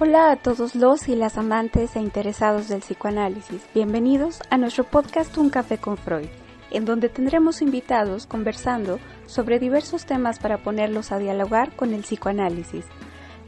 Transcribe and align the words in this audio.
Hola 0.00 0.30
a 0.30 0.36
todos 0.36 0.76
los 0.76 1.08
y 1.08 1.16
las 1.16 1.38
amantes 1.38 1.96
e 1.96 1.98
interesados 1.98 2.68
del 2.68 2.82
psicoanálisis. 2.82 3.66
Bienvenidos 3.74 4.38
a 4.48 4.56
nuestro 4.56 4.84
podcast 4.84 5.36
Un 5.36 5.50
Café 5.50 5.78
con 5.78 5.96
Freud, 5.96 6.28
en 6.70 6.84
donde 6.84 7.08
tendremos 7.08 7.62
invitados 7.62 8.24
conversando 8.24 9.00
sobre 9.26 9.58
diversos 9.58 10.06
temas 10.06 10.38
para 10.38 10.58
ponerlos 10.58 11.10
a 11.10 11.18
dialogar 11.18 11.74
con 11.74 11.94
el 11.94 12.02
psicoanálisis. 12.02 12.84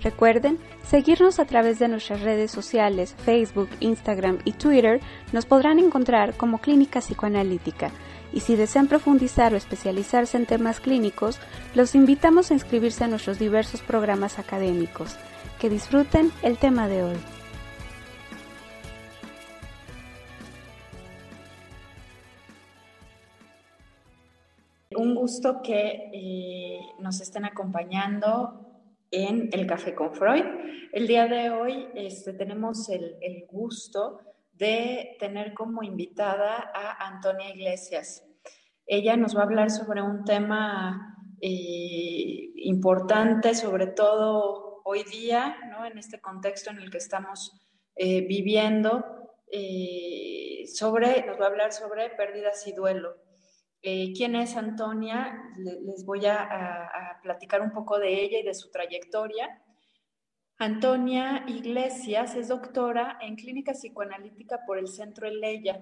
Recuerden 0.02 0.58
seguirnos 0.82 1.38
a 1.38 1.44
través 1.44 1.78
de 1.78 1.86
nuestras 1.86 2.20
redes 2.22 2.50
sociales, 2.50 3.14
Facebook, 3.24 3.68
Instagram 3.78 4.40
y 4.44 4.50
Twitter. 4.50 5.00
Nos 5.32 5.46
podrán 5.46 5.78
encontrar 5.78 6.36
como 6.36 6.58
Clínica 6.58 6.98
Psicoanalítica. 6.98 7.92
Y 8.32 8.40
si 8.40 8.56
desean 8.56 8.88
profundizar 8.88 9.54
o 9.54 9.56
especializarse 9.56 10.36
en 10.36 10.46
temas 10.46 10.80
clínicos, 10.80 11.38
los 11.76 11.94
invitamos 11.94 12.50
a 12.50 12.54
inscribirse 12.54 13.04
a 13.04 13.08
nuestros 13.08 13.38
diversos 13.38 13.82
programas 13.82 14.40
académicos. 14.40 15.16
Que 15.60 15.68
disfruten 15.68 16.32
el 16.42 16.56
tema 16.56 16.88
de 16.88 17.02
hoy. 17.02 17.16
Un 24.96 25.14
gusto 25.14 25.60
que 25.62 26.10
eh, 26.14 26.80
nos 27.00 27.20
estén 27.20 27.44
acompañando 27.44 28.70
en 29.10 29.50
el 29.52 29.66
Café 29.66 29.94
con 29.94 30.14
Freud. 30.14 30.44
El 30.92 31.06
día 31.06 31.26
de 31.26 31.50
hoy 31.50 31.88
este, 31.94 32.32
tenemos 32.32 32.88
el, 32.88 33.44
gusto 33.50 34.20
de 34.54 35.14
tener 35.18 35.52
como 35.52 35.82
invitada 35.82 36.70
a 36.74 37.06
Antonia 37.06 37.50
Iglesias. 37.54 38.24
Ella 38.86 39.14
nos 39.18 39.36
va 39.36 39.40
a 39.40 39.44
hablar 39.44 39.70
sobre 39.70 40.00
un 40.00 40.24
tema 40.24 41.18
eh, 41.42 42.50
importante, 42.56 43.54
sobre 43.54 43.88
todo 43.88 44.69
hoy 44.90 45.04
día, 45.04 45.56
¿no? 45.70 45.86
en 45.86 45.98
este 45.98 46.20
contexto 46.20 46.70
en 46.70 46.78
el 46.78 46.90
que 46.90 46.98
estamos 46.98 47.52
eh, 47.94 48.22
viviendo, 48.26 49.04
eh, 49.52 50.64
sobre, 50.74 51.24
nos 51.26 51.40
va 51.40 51.44
a 51.44 51.48
hablar 51.48 51.72
sobre 51.72 52.10
pérdidas 52.10 52.66
y 52.66 52.72
duelo. 52.72 53.14
Eh, 53.82 54.12
¿Quién 54.16 54.34
es 54.34 54.56
Antonia? 54.56 55.42
les 55.56 56.04
voy 56.04 56.26
a, 56.26 57.18
platicar 57.22 57.60
un 57.60 57.70
poco 57.70 57.98
de 57.98 58.22
ella 58.22 58.38
y 58.40 58.42
de 58.42 58.54
su 58.54 58.70
trayectoria. 58.70 59.62
Antonia 60.58 61.44
Iglesias 61.46 62.34
es 62.34 62.48
doctora 62.48 63.18
en 63.20 63.36
clínica 63.36 63.72
psicoanalítica 63.72 64.60
por 64.66 64.78
el 64.78 64.88
Centro 64.88 65.28
Eleya. 65.28 65.80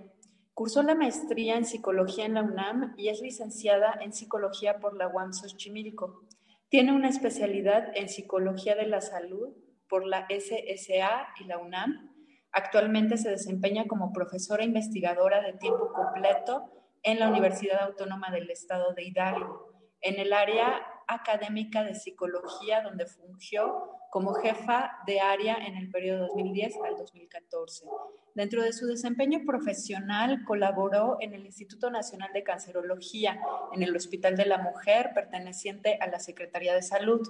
Cursó 0.52 0.82
la 0.82 0.94
maestría 0.94 1.56
en 1.56 1.64
psicología 1.64 2.26
en 2.26 2.34
la 2.34 2.42
UNAM 2.42 2.94
y 2.98 3.08
es 3.08 3.20
licenciada 3.20 3.98
en 4.02 4.12
psicología 4.12 4.80
por 4.80 4.96
la 4.96 5.08
UAM 5.08 5.32
Xochimilco. 5.32 6.24
Tiene 6.68 6.92
una 6.92 7.08
especialidad 7.08 7.90
en 7.94 8.10
Psicología 8.10 8.74
de 8.74 8.86
la 8.86 9.00
Salud 9.00 9.54
por 9.88 10.06
la 10.06 10.26
SSA 10.28 11.28
y 11.40 11.44
la 11.44 11.56
UNAM. 11.56 12.14
Actualmente 12.52 13.16
se 13.16 13.30
desempeña 13.30 13.86
como 13.86 14.12
profesora 14.12 14.64
investigadora 14.64 15.40
de 15.40 15.54
tiempo 15.54 15.92
completo 15.94 16.70
en 17.02 17.20
la 17.20 17.28
Universidad 17.28 17.82
Autónoma 17.82 18.30
del 18.30 18.50
Estado 18.50 18.92
de 18.92 19.04
Hidalgo, 19.04 19.72
en 20.02 20.20
el 20.20 20.34
área 20.34 20.82
académica 21.06 21.84
de 21.84 21.94
psicología, 21.94 22.82
donde 22.82 23.06
fungió 23.06 23.97
como 24.10 24.34
jefa 24.34 24.92
de 25.06 25.20
área 25.20 25.56
en 25.66 25.76
el 25.76 25.90
periodo 25.90 26.26
2010 26.28 26.74
al 26.84 26.96
2014. 26.96 27.86
Dentro 28.34 28.62
de 28.62 28.72
su 28.72 28.86
desempeño 28.86 29.40
profesional 29.44 30.44
colaboró 30.44 31.18
en 31.20 31.34
el 31.34 31.44
Instituto 31.44 31.90
Nacional 31.90 32.32
de 32.32 32.42
Cancerología, 32.42 33.40
en 33.72 33.82
el 33.82 33.94
Hospital 33.94 34.36
de 34.36 34.46
la 34.46 34.58
Mujer, 34.58 35.10
perteneciente 35.14 35.98
a 36.00 36.06
la 36.06 36.20
Secretaría 36.20 36.74
de 36.74 36.82
Salud. 36.82 37.20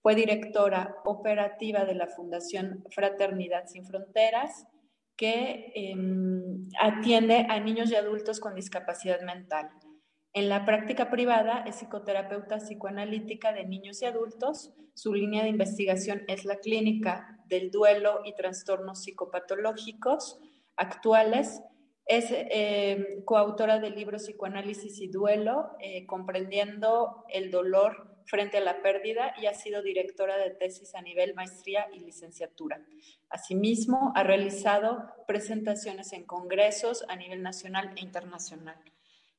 Fue 0.00 0.14
directora 0.14 0.96
operativa 1.04 1.84
de 1.84 1.94
la 1.94 2.06
Fundación 2.06 2.84
Fraternidad 2.90 3.66
Sin 3.66 3.84
Fronteras, 3.84 4.66
que 5.16 5.72
em, 5.74 6.68
atiende 6.80 7.46
a 7.48 7.60
niños 7.60 7.90
y 7.90 7.96
adultos 7.96 8.40
con 8.40 8.54
discapacidad 8.54 9.20
mental. 9.22 9.70
En 10.34 10.48
la 10.48 10.64
práctica 10.64 11.10
privada 11.10 11.62
es 11.64 11.76
psicoterapeuta 11.76 12.58
psicoanalítica 12.58 13.52
de 13.52 13.64
niños 13.64 14.02
y 14.02 14.06
adultos. 14.06 14.74
Su 14.92 15.14
línea 15.14 15.44
de 15.44 15.48
investigación 15.48 16.22
es 16.26 16.44
la 16.44 16.56
clínica 16.56 17.38
del 17.46 17.70
duelo 17.70 18.18
y 18.24 18.34
trastornos 18.34 19.04
psicopatológicos 19.04 20.40
actuales. 20.74 21.62
Es 22.06 22.26
eh, 22.32 23.22
coautora 23.24 23.78
del 23.78 23.94
libro 23.94 24.18
Psicoanálisis 24.18 25.00
y 25.00 25.06
Duelo, 25.06 25.70
eh, 25.78 26.04
comprendiendo 26.04 27.24
el 27.28 27.52
dolor 27.52 28.18
frente 28.26 28.56
a 28.56 28.60
la 28.60 28.82
pérdida 28.82 29.34
y 29.40 29.46
ha 29.46 29.54
sido 29.54 29.82
directora 29.82 30.36
de 30.36 30.50
tesis 30.50 30.96
a 30.96 31.02
nivel 31.02 31.34
maestría 31.34 31.86
y 31.92 32.00
licenciatura. 32.00 32.84
Asimismo, 33.28 34.12
ha 34.16 34.24
realizado 34.24 35.12
presentaciones 35.28 36.12
en 36.12 36.24
congresos 36.24 37.04
a 37.08 37.14
nivel 37.14 37.40
nacional 37.40 37.92
e 37.96 38.00
internacional. 38.00 38.76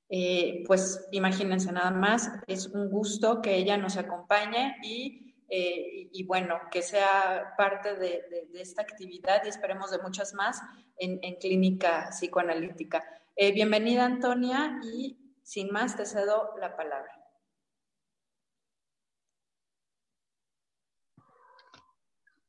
Eh, 0.10 0.64
pues 0.68 1.08
imagínense 1.12 1.72
nada 1.72 1.92
más, 1.92 2.30
es 2.48 2.68
un 2.68 2.90
gusto 2.90 3.42
que 3.42 3.56
ella 3.56 3.76
nos 3.78 3.98
acompañe 3.98 4.78
y, 4.84 5.36
eh, 5.50 6.10
bueno, 6.26 6.60
que 6.72 6.82
sea 6.82 7.56
parte 7.58 7.96
de, 7.96 8.24
esta 8.54 8.84
actividad 8.84 9.42
y 9.44 9.50
esperemos 9.50 9.92
de 9.92 10.00
muchas 10.00 10.34
más 10.34 10.62
en, 10.98 11.20
clínica 11.38 12.10
psicoanalítica. 12.12 13.04
Eh, 13.36 13.52
bienvenida 13.52 14.06
Antonia 14.06 14.80
y 14.84 15.18
sin 15.44 15.72
más 15.72 15.98
te 15.98 16.06
cedo 16.06 16.54
la 16.60 16.76
palabra. 16.76 17.12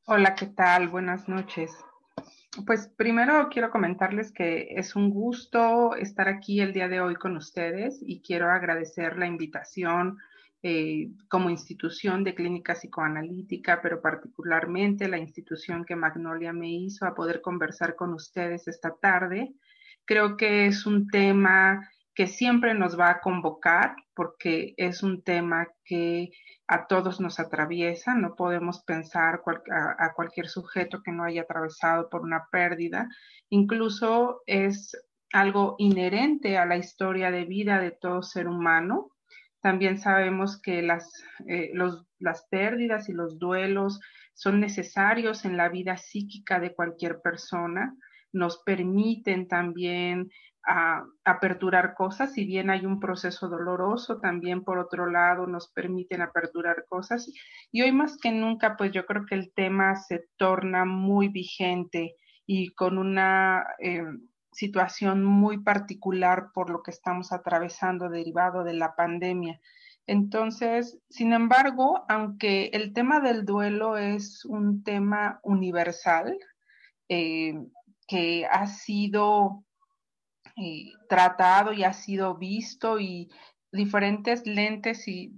Hola, 0.07 0.37
¿qué 0.37 0.47
tal? 0.47 0.89
Buenas 0.89 1.29
noches. 1.29 1.86
Pues 2.65 2.89
primero 2.97 3.49
quiero 3.51 3.71
comentarles 3.71 4.33
que 4.33 4.69
es 4.71 4.97
un 4.97 5.11
gusto 5.11 5.95
estar 5.97 6.29
aquí 6.29 6.61
el 6.61 6.73
día 6.73 6.89
de 6.89 7.01
hoy 7.01 7.17
con 7.17 7.37
ustedes 7.37 7.99
y 8.01 8.23
quiero 8.23 8.51
agradecer 8.51 9.19
la 9.19 9.27
invitación 9.27 10.19
eh, 10.63 11.11
como 11.29 11.51
institución 11.51 12.25
de 12.25 12.35
clínica 12.35 12.75
psicoanalítica, 12.75 13.83
pero 13.83 14.01
particularmente 14.01 15.09
la 15.09 15.19
institución 15.19 15.85
que 15.85 15.97
Magnolia 15.97 16.53
me 16.53 16.71
hizo 16.71 17.05
a 17.05 17.15
poder 17.15 17.43
conversar 17.43 17.95
con 17.95 18.15
ustedes 18.15 18.67
esta 18.69 18.95
tarde. 18.95 19.55
Creo 20.05 20.37
que 20.37 20.67
es 20.67 20.87
un 20.87 21.09
tema 21.09 21.91
que 22.17 22.27
siempre 22.27 22.73
nos 22.73 22.99
va 22.99 23.11
a 23.11 23.21
convocar 23.21 23.95
porque 24.15 24.73
es 24.79 25.03
un 25.03 25.23
tema 25.23 25.69
que 25.85 26.31
a 26.67 26.87
todos 26.87 27.21
nos 27.21 27.39
atraviesa, 27.39 28.15
no 28.15 28.35
podemos 28.35 28.83
pensar 28.85 29.43
a, 29.99 30.13
cualquier 30.15 30.49
sujeto 30.49 31.03
que 31.03 31.13
no 31.13 31.25
haya 31.25 31.43
atravesado 31.43 32.09
por 32.09 32.23
una 32.23 32.49
pérdida, 32.51 33.07
incluso 33.51 34.41
es 34.47 34.97
algo 35.31 35.77
inherente 35.79 36.57
a 36.57 36.65
la 36.65 36.79
historia 36.79 37.31
de 37.31 37.45
vida 37.45 37.79
de 37.81 37.91
todo 37.91 38.23
ser 38.23 38.49
humano. 38.49 39.11
También 39.61 39.99
sabemos 39.99 40.59
que 40.61 40.81
las, 40.81 41.13
eh, 41.47 41.71
las 42.19 42.47
pérdidas 42.49 43.11
y 43.11 43.13
los 43.13 43.39
duelos 43.39 44.01
son 44.33 44.61
necesarios 44.61 45.45
en 45.45 45.59
la 45.59 45.69
vida 45.69 45.99
psíquica 45.99 46.61
de 46.61 46.75
cualquier 46.75 47.21
persona, 47.21 47.95
nos 48.33 48.63
permiten 48.65 49.49
también 49.49 50.31
a 50.67 51.05
aperturar 51.25 51.95
cosas, 51.95 52.33
si 52.33 52.45
bien 52.45 52.71
hay 52.71 52.85
un 52.85 52.99
proceso 52.99 53.49
doloroso, 53.49 54.19
también 54.19 54.65
por 54.65 54.79
otro 54.79 55.07
lado 55.09 55.47
nos 55.47 55.71
permiten 55.73 56.23
aperturar 56.23 56.87
cosas. 56.89 57.31
Y 57.71 57.83
hoy 57.83 57.93
más 57.93 58.19
que 58.19 58.33
nunca, 58.33 58.77
pues 58.77 58.91
yo 58.93 59.07
creo 59.07 59.25
que 59.27 59.37
el 59.37 59.53
tema 59.55 59.95
se 59.95 60.27
torna 60.37 60.85
muy 60.85 61.29
vigente 61.29 62.17
y 62.47 62.75
con 62.75 62.99
una 62.99 63.65
eh, 63.79 64.03
situación 64.53 65.25
muy 65.25 65.63
particular 65.63 66.51
por 66.53 66.71
lo 66.71 66.83
que 66.83 66.91
estamos 66.91 67.33
atravesando 67.33 68.09
derivado 68.09 68.65
de 68.65 68.75
la 68.75 68.97
pandemia. 68.97 69.61
Entonces, 70.07 70.99
sin 71.11 71.33
embargo, 71.33 72.05
aunque 72.09 72.71
el 72.73 72.93
tema 72.93 73.21
del 73.21 73.45
duelo 73.45 73.99
es 73.99 74.45
un 74.45 74.83
tema 74.83 75.41
universal, 75.43 76.37
eh, 77.09 77.55
que 78.09 78.47
ha 78.47 78.67
sido 78.67 79.65
eh, 80.57 80.93
tratado 81.09 81.75
y 81.75 81.85
ha 81.85 81.93
sido 81.93 82.35
visto 82.37 82.99
y 82.99 83.31
diferentes 83.73 84.47
lentes 84.47 85.07
y, 85.07 85.35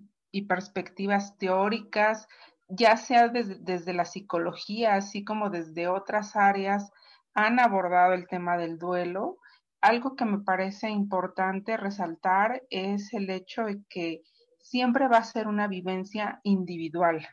perspectivas 0.46 1.36
teóricas, 1.36 2.28
ya 2.68 2.96
sea 2.96 3.26
desde, 3.26 3.92
la 3.92 4.04
psicología, 4.04 4.94
así 4.94 5.24
como 5.24 5.50
desde 5.50 5.88
otras 5.88 6.36
áreas, 6.36 6.92
han 7.34 7.58
abordado 7.58 8.12
el 8.12 8.28
tema 8.28 8.56
del 8.56 8.78
duelo. 8.78 9.38
Algo 9.80 10.14
que 10.14 10.24
me 10.24 10.38
parece 10.38 10.90
importante 10.90 11.76
resaltar 11.76 12.62
es 12.70 13.12
el 13.12 13.30
hecho 13.30 13.64
de 13.64 13.82
que 13.88 14.22
siempre 14.60 15.08
va 15.08 15.18
a 15.18 15.24
ser 15.24 15.48
una 15.48 15.66
vivencia 15.66 16.40
individual 16.44 17.26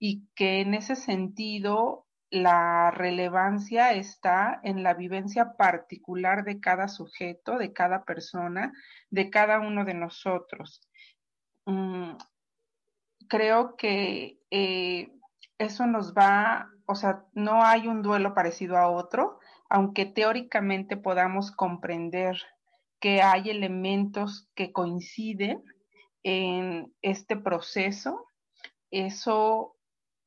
y 0.00 0.26
que 0.34 0.60
en 0.60 0.74
ese 0.74 0.96
sentido 0.96 2.07
la 2.30 2.90
relevancia 2.90 3.92
está 3.92 4.60
en 4.62 4.82
la 4.82 4.94
vivencia 4.94 5.56
particular 5.56 6.44
de 6.44 6.60
cada 6.60 6.88
sujeto, 6.88 7.58
de 7.58 7.72
cada 7.72 8.04
persona, 8.04 8.72
de 9.10 9.30
cada 9.30 9.60
uno 9.60 9.84
de 9.84 9.94
nosotros. 9.94 10.82
Mm, 11.66 12.12
creo 13.28 13.76
que 13.76 14.40
eh, 14.50 15.12
eso 15.58 15.86
nos 15.86 16.14
va 16.14 16.70
o 16.90 16.94
sea, 16.94 17.26
no 17.34 17.62
hay 17.62 17.86
un 17.86 18.00
duelo 18.00 18.32
parecido 18.32 18.78
a 18.78 18.88
otro, 18.88 19.40
aunque 19.68 20.06
teóricamente 20.06 20.96
podamos 20.96 21.52
comprender 21.52 22.40
que 22.98 23.20
hay 23.20 23.50
elementos 23.50 24.48
que 24.54 24.72
coinciden 24.72 25.62
en 26.22 26.94
este 27.02 27.36
proceso, 27.36 28.26
eso 28.90 29.76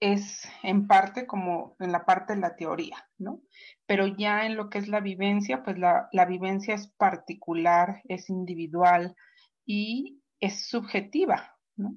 es 0.01 0.49
en 0.63 0.87
parte 0.87 1.27
como 1.27 1.75
en 1.79 1.91
la 1.91 2.05
parte 2.05 2.33
de 2.33 2.39
la 2.41 2.55
teoría, 2.55 2.97
¿no? 3.19 3.41
Pero 3.85 4.07
ya 4.07 4.47
en 4.47 4.57
lo 4.57 4.69
que 4.69 4.79
es 4.79 4.87
la 4.87 4.99
vivencia, 4.99 5.63
pues 5.63 5.77
la, 5.77 6.09
vivencia 6.27 6.73
es 6.73 6.87
particular, 6.87 8.01
es 8.05 8.29
individual 8.29 9.15
y 9.63 10.19
es 10.39 10.67
subjetiva, 10.67 11.55
¿no? 11.75 11.95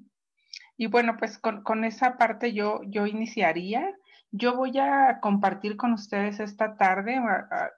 Y 0.77 0.85
bueno, 0.85 1.15
pues 1.17 1.39
con, 1.39 1.83
esa 1.83 2.17
parte 2.17 2.53
yo, 2.53 2.81
yo 2.87 3.07
iniciaría. 3.07 3.91
Yo 4.31 4.55
voy 4.55 4.77
a 4.77 5.19
compartir 5.21 5.77
con 5.77 5.93
ustedes 5.93 6.39
esta 6.39 6.75
tarde 6.75 7.17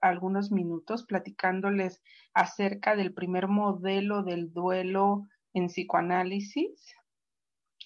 algunos 0.01 0.51
minutos 0.51 1.05
platicándoles 1.05 2.01
acerca 2.33 2.95
del 2.95 3.13
primer 3.13 3.47
modelo 3.47 4.23
del 4.23 4.51
duelo 4.51 5.27
en 5.53 5.67
psicoanálisis 5.67 6.96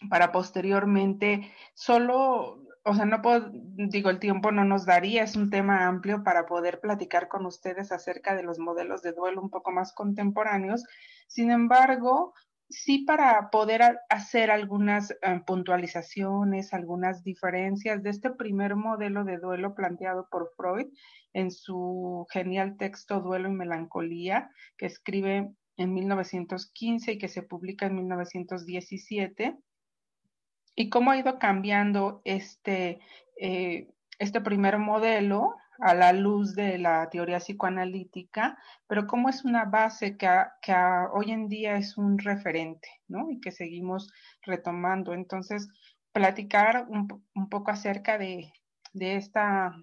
para 0.09 0.31
posteriormente 0.31 1.51
solo, 1.74 2.63
o 2.83 2.95
sea, 2.95 3.06
no 3.06 3.21
puedo, 3.21 3.51
digo, 3.51 4.09
el 4.09 4.19
tiempo 4.19 4.51
no 4.51 4.65
nos 4.65 4.86
daría, 4.86 5.24
es 5.24 5.36
un 5.36 5.50
tema 5.50 5.88
amplio 5.88 6.24
para 6.24 6.45
poder 6.45 6.80
platicar 6.80 7.27
con 7.27 7.45
ustedes 7.45 7.92
acerca 7.92 8.36
de 8.36 8.44
los 8.44 8.59
modelos 8.59 9.01
de 9.01 9.13
duelo 9.13 9.42
un 9.42 9.50
poco 9.50 9.71
más 9.71 9.94
contemporáneos. 9.94 10.83
Sin 11.27 11.51
embargo, 11.51 12.33
sí 12.71 13.00
para 13.00 13.50
poder 13.50 14.00
hacer 14.09 14.50
algunas 14.50 15.12
eh, 15.12 15.42
puntualizaciones, 15.45 16.74
algunas 16.74 17.24
diferencias 17.24 18.01
de 18.01 18.09
este 18.09 18.31
primer 18.31 18.75
modelo 18.75 19.24
de 19.24 19.38
duelo 19.38 19.75
planteado 19.75 20.27
por 20.31 20.51
Freud 20.56 20.88
en 21.33 21.51
su 21.51 22.25
genial 22.31 22.77
texto 22.77 23.19
Duelo 23.21 23.50
y 23.50 23.54
Melancolía, 23.54 24.50
que 24.77 24.86
escribe 24.86 25.51
en 25.77 25.94
1915 25.94 27.13
y 27.13 27.18
que 27.18 27.27
se 27.27 27.44
publica 27.44 27.86
en 27.86 27.95
1917, 27.95 29.57
y 30.75 30.89
cómo 30.89 31.12
ha 31.12 31.18
ido 31.18 31.39
cambiando 31.39 32.21
este, 32.25 33.00
eh, 33.39 33.89
este 34.19 34.41
primer 34.41 34.77
modelo 34.77 35.56
a 35.79 35.95
la 35.95 36.13
luz 36.13 36.53
de 36.53 36.77
la 36.77 37.09
teoría 37.09 37.39
psicoanalítica, 37.39 38.57
pero 38.88 39.07
cómo 39.07 39.29
es 39.29 39.44
una 39.44 39.65
base 39.65 40.15
que, 40.15 40.27
hoy 41.13 41.31
en 41.31 41.47
día 41.47 41.75
es 41.75 41.97
un 41.97 42.19
referente, 42.19 42.88
¿no? 43.07 43.31
Y 43.31 43.39
que 43.39 43.51
seguimos 43.51 44.12
retomando. 44.44 45.13
Entonces, 45.13 45.68
platicar 46.12 46.85
un, 46.88 47.07
un 47.33 47.50
poco 47.50 47.71
acerca 47.71 48.19
de, 48.19 48.53
de 48.94 49.15
esta 49.15 49.75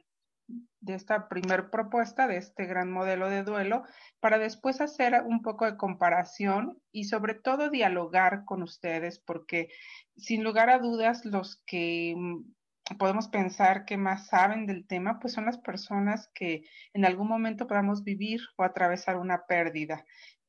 de 0.81 0.95
esta 0.95 1.29
primer 1.29 1.71
propuesta, 1.71 2.27
de 2.27 2.39
este 2.39 2.67
gran 2.67 2.91
modelo 2.91 3.29
de 3.29 3.43
duelo, 3.43 3.83
para 4.21 4.39
después 4.39 4.81
hacer 4.81 5.23
un 5.25 5.43
poco 5.43 5.67
de 5.67 5.77
comparación 5.77 6.81
y 6.93 7.05
sobre 7.05 7.35
todo 7.35 7.71
dialogar 7.71 8.45
con 8.45 8.63
ustedes, 8.63 9.19
porque 9.19 9.69
sin 10.17 10.43
lugar 10.43 10.71
a 10.71 10.79
dudas 10.79 11.25
los 11.25 11.63
que 11.67 12.15
mm, 12.17 12.97
podemos 12.99 13.29
pensar 13.29 13.85
que 13.85 13.97
más 13.97 14.29
saben 14.29 14.67
del 14.67 14.87
tema, 14.87 15.19
pues 15.21 15.35
son 15.35 15.47
las 15.47 15.59
personas 15.59 16.31
que 16.35 16.63
en 16.95 17.05
algún 17.05 17.29
momento 17.29 17.67
podamos 17.67 18.05
vivir 18.05 18.41
o 18.57 18.63
atravesar 18.63 19.19
una 19.19 19.45
pérdida. 19.47 20.05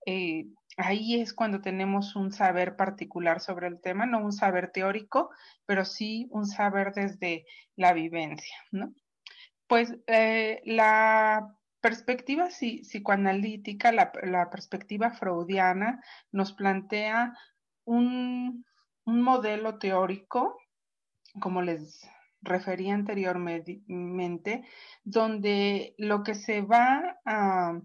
Eh, 0.05 0.45
ahí 0.77 1.19
es 1.19 1.33
cuando 1.33 1.59
tenemos 1.61 2.15
un 2.15 2.31
saber 2.31 2.75
particular 2.77 3.41
sobre 3.41 3.67
el 3.67 3.81
tema, 3.81 4.05
no 4.05 4.23
un 4.23 4.31
saber 4.31 4.71
teórico, 4.71 5.29
pero 5.65 5.83
sí 5.83 6.27
un 6.31 6.45
saber 6.45 6.93
desde 6.93 7.45
la 7.75 7.93
vivencia, 7.93 8.55
¿no? 8.71 8.93
Pues 9.69 9.95
eh, 10.07 10.63
la 10.65 11.55
perspectiva 11.79 12.47
psicoanalítica, 12.47 13.91
la, 13.91 14.49
perspectiva 14.49 15.11
freudiana, 15.11 16.03
nos 16.31 16.53
plantea 16.53 17.37
un, 17.85 18.65
modelo 19.05 19.77
teórico, 19.77 20.57
como 21.39 21.61
les 21.61 22.01
refería 22.41 22.95
anteriormente, 22.95 24.65
donde 25.03 25.93
lo 25.99 26.23
que 26.23 26.33
se 26.33 26.61
va 26.61 27.19
a, 27.25 27.79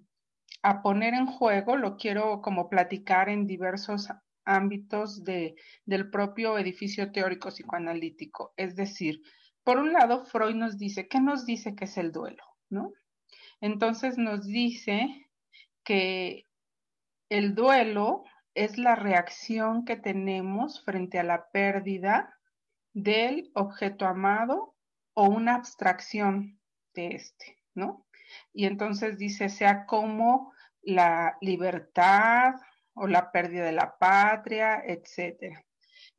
poner 0.83 1.13
en 1.13 1.27
juego, 1.27 1.77
lo 1.77 1.99
quiero 1.99 2.41
como 2.41 2.71
platicar 2.71 3.29
en 3.29 3.47
diversos 3.47 4.09
ámbitos 4.47 5.23
del 5.23 6.11
propio 6.11 6.57
edificio 6.57 7.13
teórico 7.13 7.51
psicoanalítico, 7.51 8.55
es 8.57 8.75
decir, 8.75 9.21
por 9.65 9.79
un 9.79 9.93
lado, 9.93 10.25
Freud 10.27 10.55
nos 10.55 10.79
dice, 10.79 11.09
¿qué 11.09 11.21
nos 11.21 11.47
dice 11.47 11.75
que 11.75 11.87
es 11.87 11.97
el 11.97 12.13
duelo? 12.13 12.45
¿No? 12.69 12.93
Entonces 13.61 14.19
nos 14.19 14.47
dice 14.47 15.31
que 15.83 16.47
el 17.31 17.55
duelo 17.55 18.25
es 18.55 18.79
la 18.79 18.95
reacción 18.95 19.85
que 19.85 19.97
tenemos 19.97 20.85
frente 20.85 21.19
a 21.19 21.25
la 21.25 21.51
pérdida 21.51 22.39
del 22.93 23.51
objeto 23.55 24.07
amado 24.07 24.75
o 25.15 25.25
una 25.25 25.55
abstracción 25.55 26.61
de 26.95 27.17
este, 27.17 27.59
¿no? 27.75 28.07
Y 28.53 28.67
entonces 28.67 29.19
dice, 29.19 29.49
sea 29.49 29.87
como 29.87 30.53
la 30.83 31.37
libertad 31.41 32.55
o 32.95 33.07
la 33.07 33.33
pérdida 33.33 33.65
de 33.65 33.73
la 33.73 33.97
patria, 33.99 34.83
etcétera. 34.85 35.65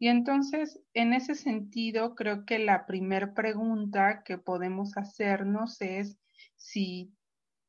Y 0.06 0.10
entonces, 0.10 0.80
en 0.94 1.14
ese 1.14 1.34
sentido, 1.34 2.14
creo 2.14 2.46
que 2.46 2.60
la 2.60 2.86
primera 2.86 3.34
pregunta 3.34 4.22
que 4.24 4.38
podemos 4.38 4.96
hacernos 4.98 5.82
es 5.82 6.20
si 6.56 7.12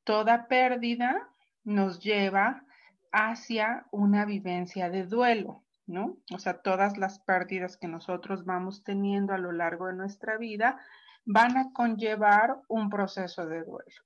toda 0.04 0.46
pérdida 0.46 1.30
nos 1.64 1.98
lleva 1.98 2.62
hacia 3.10 3.86
una 3.90 4.26
vivencia 4.26 4.90
de 4.90 5.06
duelo, 5.06 5.64
¿no? 5.86 6.18
O 6.30 6.38
sea, 6.38 6.60
todas 6.60 6.98
las 6.98 7.20
pérdidas 7.20 7.78
que 7.78 7.88
nosotros 7.88 8.44
vamos 8.44 8.84
teniendo 8.84 9.32
a 9.32 9.38
lo 9.38 9.52
largo 9.52 9.86
de 9.86 9.94
nuestra 9.94 10.36
vida 10.36 10.78
van 11.24 11.56
a 11.56 11.72
conllevar 11.72 12.58
un 12.68 12.90
proceso 12.90 13.46
de 13.46 13.64
duelo. 13.64 14.02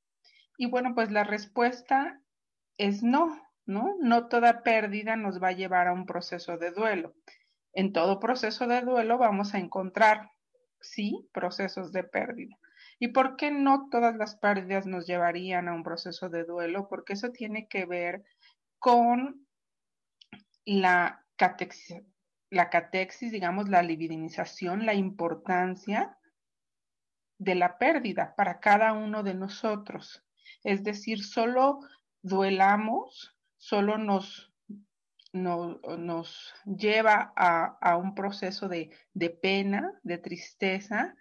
Y 0.56 0.66
bueno, 0.66 0.94
pues 0.94 1.10
la 1.10 1.24
respuesta 1.24 2.20
es 2.78 3.02
no, 3.02 3.36
¿no? 3.66 3.96
No 3.98 4.28
toda 4.28 4.62
pérdida 4.62 5.16
nos 5.16 5.42
va 5.42 5.48
a 5.48 5.58
llevar 5.60 5.88
a 5.88 5.92
un 5.92 6.06
proceso 6.06 6.58
de 6.58 6.70
duelo. 6.70 7.16
En 7.72 7.92
todo 7.92 8.20
proceso 8.20 8.66
de 8.66 8.82
duelo 8.82 9.18
vamos 9.18 9.54
a 9.54 9.58
encontrar, 9.58 10.30
sí, 10.80 11.28
procesos 11.32 11.92
de 11.92 12.04
pérdida. 12.04 12.56
¿Y 12.98 13.08
por 13.08 13.36
qué 13.36 13.50
no 13.50 13.88
todas 13.90 14.16
las 14.16 14.36
pérdidas 14.36 14.86
nos 14.86 15.06
llevarían 15.06 15.68
a 15.68 15.74
un 15.74 15.82
proceso 15.82 16.28
de 16.28 16.44
duelo? 16.44 16.88
Porque 16.88 17.14
eso 17.14 17.30
tiene 17.30 17.66
que 17.68 17.86
ver 17.86 18.24
con 18.78 19.46
la 20.64 21.24
catexis, 21.38 23.32
digamos, 23.32 23.68
la 23.68 23.82
libidinización, 23.82 24.84
la 24.84 24.94
importancia 24.94 26.18
de 27.38 27.54
la 27.54 27.78
pérdida 27.78 28.34
para 28.36 28.60
cada 28.60 28.92
uno 28.92 29.22
de 29.22 29.34
nosotros. 29.34 30.22
Es 30.62 30.84
decir, 30.84 31.24
solo 31.24 31.80
duelamos, 32.20 33.34
solo 33.56 33.96
nos 33.96 34.49
nos 35.32 36.52
lleva 36.64 37.32
a, 37.36 37.96
un 37.96 38.14
proceso 38.14 38.68
de, 38.68 38.90
pena, 39.42 39.92
de 40.02 40.18
tristeza, 40.18 41.14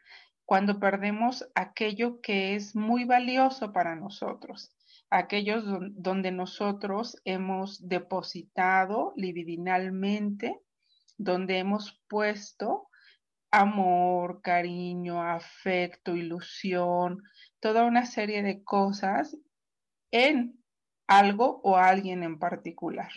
cuando 0.46 0.80
perdemos 0.80 1.48
aquello 1.54 2.22
que 2.22 2.56
es 2.56 2.75
muy 2.75 3.06
valioso 3.06 3.72
para 3.72 3.96
nosotros, 3.96 4.75
aquellos 5.10 5.63
donde 5.92 6.32
nosotros 6.32 7.22
hemos 7.24 7.88
depositado 7.88 9.13
libidinalmente, 9.16 10.60
donde 11.18 11.60
hemos 11.60 12.01
puesto 12.08 12.89
amor, 13.51 14.42
cariño, 14.42 15.22
afecto, 15.22 16.16
ilusión, 16.16 17.24
toda 17.60 17.86
una 17.86 18.06
serie 18.06 18.44
de 18.44 18.63
cosas 18.63 19.38
en 20.12 20.63
algo 21.08 21.60
o 21.63 21.78
alguien 21.78 22.24
en 22.24 22.39
particular. 22.39 23.12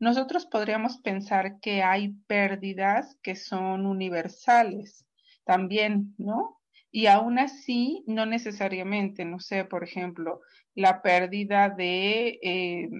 Nosotros 0.00 0.46
podríamos 0.46 0.98
pensar 0.98 1.60
que 1.60 1.82
hay 1.82 2.14
pérdidas 2.26 3.18
que 3.22 3.36
son 3.36 3.84
universales 3.84 5.06
también, 5.44 6.14
¿no? 6.16 6.58
Y 6.90 7.06
aún 7.06 7.38
así, 7.38 8.02
no 8.06 8.26
necesariamente, 8.26 9.24
no 9.24 9.38
sé, 9.38 9.64
por 9.64 9.84
ejemplo, 9.84 10.40
la 10.74 11.02
pérdida 11.02 11.68
de 11.68 12.40
eh, 12.42 12.90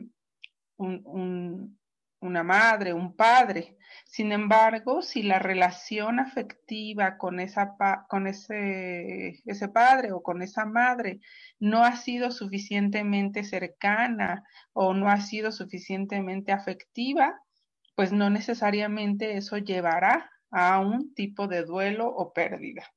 un, 0.76 1.79
una 2.20 2.42
madre, 2.42 2.92
un 2.92 3.14
padre. 3.16 3.76
Sin 4.04 4.32
embargo, 4.32 5.02
si 5.02 5.22
la 5.22 5.38
relación 5.38 6.20
afectiva 6.20 7.16
con, 7.16 7.40
esa 7.40 7.76
con 8.08 8.26
ese, 8.26 9.40
ese 9.44 9.68
padre 9.68 10.12
o 10.12 10.22
con 10.22 10.42
esa 10.42 10.64
madre 10.64 11.20
no 11.58 11.84
ha 11.84 11.96
sido 11.96 12.30
suficientemente 12.30 13.44
cercana 13.44 14.44
o 14.72 14.94
no 14.94 15.08
ha 15.08 15.20
sido 15.20 15.52
suficientemente 15.52 16.52
afectiva, 16.52 17.40
pues 17.94 18.12
no 18.12 18.30
necesariamente 18.30 19.36
eso 19.36 19.58
llevará 19.58 20.30
a 20.50 20.80
un 20.80 21.14
tipo 21.14 21.48
de 21.48 21.64
duelo 21.64 22.08
o 22.08 22.32
pérdida. 22.32 22.92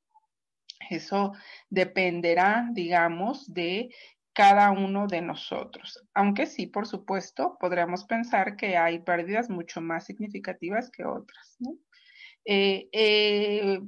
Eso 0.90 1.34
dependerá, 1.70 2.68
digamos, 2.72 3.52
de 3.54 3.90
cada 4.34 4.72
uno 4.72 5.08
de 5.08 5.22
nosotros. 5.22 6.04
Aunque 6.14 6.46
sí, 6.46 6.68
por 6.68 6.88
supuesto, 6.88 7.58
podríamos 7.60 8.06
pensar 8.06 8.56
que 8.56 8.78
hay 8.78 9.00
pérdidas 9.00 9.50
mucho 9.50 9.80
más 9.80 10.06
significativas 10.06 10.90
que 10.90 11.06
otras. 11.06 11.58
Eh, 12.46 12.90
eh, 12.92 13.80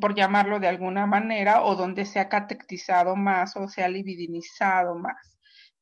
por 0.00 0.14
llamarlo 0.14 0.60
de 0.60 0.68
alguna 0.68 1.06
manera, 1.06 1.62
o 1.62 1.74
donde 1.74 2.04
se 2.04 2.20
ha 2.20 2.28
catequizado 2.28 3.16
más 3.16 3.56
o 3.56 3.68
se 3.68 3.82
ha 3.82 3.88
libidinizado 3.88 4.94
más. 4.94 5.37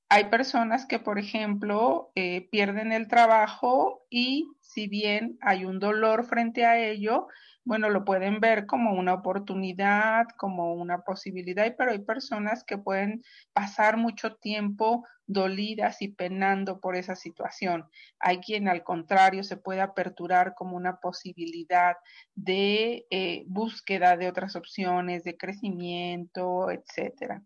Hay 0.09 0.31
personas 0.31 0.87
que, 0.87 1.01
por 1.01 1.19
ejemplo, 1.19 2.13
eh, 2.15 2.49
pierden 2.51 2.93
el 2.93 3.09
trabajo 3.09 4.07
y 4.09 4.49
si 4.61 4.87
bien 4.87 5.37
hay 5.41 5.65
un 5.65 5.81
dolor 5.81 6.25
frente 6.25 6.65
a 6.65 6.79
ello, 6.79 7.27
bueno, 7.65 7.91
lo 7.91 8.05
pueden 8.05 8.39
ver 8.39 8.67
como 8.67 8.93
una 8.93 9.15
oportunidad, 9.15 10.27
como 10.39 10.75
una 10.75 11.03
posibilidad, 11.03 11.75
pero 11.77 11.91
hay 11.91 11.99
personas 11.99 12.63
que 12.63 12.79
pueden 12.79 13.25
pasar 13.53 13.97
mucho 13.97 14.37
tiempo 14.37 15.05
dolidas 15.27 16.01
y 16.01 16.09
penando 16.09 16.79
por 16.79 16.95
esa 16.95 17.17
situación. 17.17 17.89
Hay 18.21 18.39
quien 18.39 18.69
al 18.69 18.85
contrario 18.85 19.43
se 19.43 19.57
puede 19.57 19.81
aperturar 19.81 20.55
como 20.55 20.77
una 20.77 21.01
posibilidad 21.01 21.97
de 22.37 23.07
eh, 23.11 23.43
búsqueda 23.49 24.17
de 24.17 24.29
otras 24.29 24.55
opciones, 24.55 25.25
de 25.25 25.37
crecimiento, 25.37 26.71
etcétera. 26.71 27.43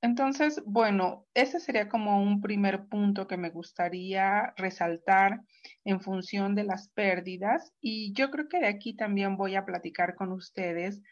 Entonces, 0.00 0.62
bueno, 0.64 1.26
ese 1.34 1.58
sería 1.58 1.88
como 1.88 2.22
un 2.22 2.40
primer 2.40 2.86
punto 2.86 3.26
que 3.26 3.36
me 3.36 3.50
gustaría 3.50 4.52
resaltar 4.56 5.40
en 5.84 6.00
función 6.00 6.54
de 6.54 6.64
las 6.64 6.88
pérdidas. 6.90 7.72
Y 7.80 8.12
yo 8.12 8.30
creo 8.30 8.48
que 8.48 8.60
de 8.60 8.68
aquí 8.68 8.94
también 8.94 9.36
voy 9.36 9.56
a 9.56 9.64
platicar 9.64 10.14
con 10.14 10.32
ustedes 10.32 11.02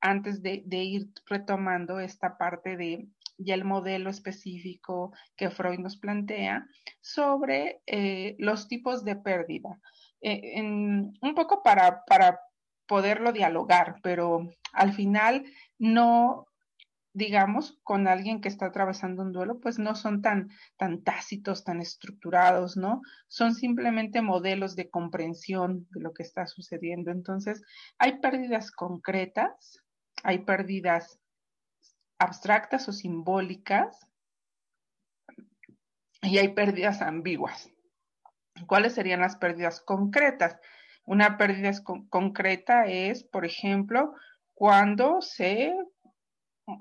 antes 0.00 0.42
de, 0.42 0.62
ir 0.70 1.08
retomando 1.26 1.98
esta 1.98 2.38
parte 2.38 2.76
de 2.76 3.08
el 3.38 3.64
modelo 3.64 4.10
específico 4.10 5.12
que 5.34 5.50
Freud 5.50 5.78
nos 5.78 5.96
plantea 5.96 6.66
sobre 7.00 7.80
eh, 7.86 8.36
los 8.38 8.68
tipos 8.68 9.04
de 9.04 9.16
pérdida. 9.16 9.80
Eh, 10.20 10.60
un 10.62 11.34
poco 11.34 11.62
para 11.62 12.04
poderlo 12.86 13.32
dialogar, 13.32 13.96
pero 14.02 14.48
al 14.72 14.92
final 14.92 15.44
no 15.78 16.46
digamos, 17.12 17.78
con 17.82 18.06
alguien 18.06 18.40
que 18.40 18.48
está 18.48 18.66
atravesando 18.66 19.22
un 19.22 19.32
duelo, 19.32 19.60
pues 19.60 19.78
no 19.78 19.94
son 19.94 20.22
tan, 20.22 20.50
tan 20.76 21.02
tácitos, 21.02 21.64
tan 21.64 21.80
estructurados, 21.80 22.76
¿no? 22.76 23.02
Son 23.26 23.54
simplemente 23.54 24.22
modelos 24.22 24.76
de 24.76 24.90
comprensión 24.90 25.88
de 25.90 26.00
lo 26.00 26.12
que 26.12 26.22
está 26.22 26.46
sucediendo. 26.46 27.10
Entonces, 27.10 27.62
hay 27.98 28.20
pérdidas 28.20 28.70
concretas, 28.70 29.82
hay 30.22 30.40
pérdidas 30.40 31.18
abstractas 32.18 32.88
o 32.88 32.92
simbólicas 32.92 34.06
y 36.22 36.38
hay 36.38 36.48
pérdidas 36.48 37.02
ambiguas. 37.02 37.70
¿Cuáles 38.66 38.94
serían 38.94 39.20
las 39.20 39.36
pérdidas 39.36 39.80
concretas? 39.80 40.58
Una 41.04 41.38
pérdida 41.38 41.72
concreta 42.08 42.86
es, 42.86 43.24
por 43.24 43.44
ejemplo, 43.44 44.14
cuando 44.54 45.22
se 45.22 45.74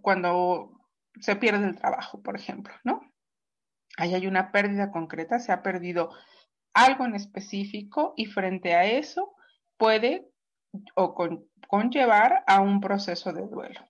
cuando 0.10 0.72
se 1.20 1.36
pierde 1.36 1.68
el 1.68 1.76
trabajo, 1.76 2.20
por 2.24 2.36
ejemplo, 2.36 2.74
¿no? 2.84 3.00
Ahí 3.96 4.16
hay 4.16 4.26
una 4.26 4.52
pérdida 4.52 4.90
concreta, 4.90 5.38
se 5.38 5.52
ha 5.52 5.62
perdido 5.62 6.10
algo 6.74 7.06
en 7.06 7.14
específico 7.14 8.16
y 8.18 8.26
frente 8.26 8.74
a 8.74 8.86
eso 8.86 9.36
puede 9.78 10.28
o 10.96 11.14
conllevar 11.68 12.44
a 12.48 12.60
un 12.60 12.82
proceso 12.82 13.34
de 13.34 13.46
duelo. 13.46 13.82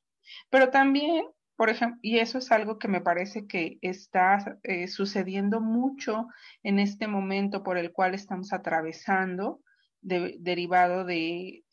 Pero 0.50 0.72
también, 0.72 1.26
por 1.56 1.70
ejemplo, 1.70 1.98
y 2.02 2.20
eso 2.20 2.40
es 2.40 2.52
algo 2.52 2.80
que 2.80 2.90
me 2.90 3.00
parece 3.00 3.48
que 3.48 3.78
está 3.82 4.60
eh, 4.64 4.90
sucediendo 4.90 5.62
mucho 5.62 6.28
en 6.64 6.80
este 6.80 7.08
momento 7.08 7.64
por 7.64 7.78
el 7.78 7.94
cual 7.94 8.14
estamos 8.14 8.52
atravesando, 8.52 9.62
derivado 10.02 11.06
de 11.06 11.64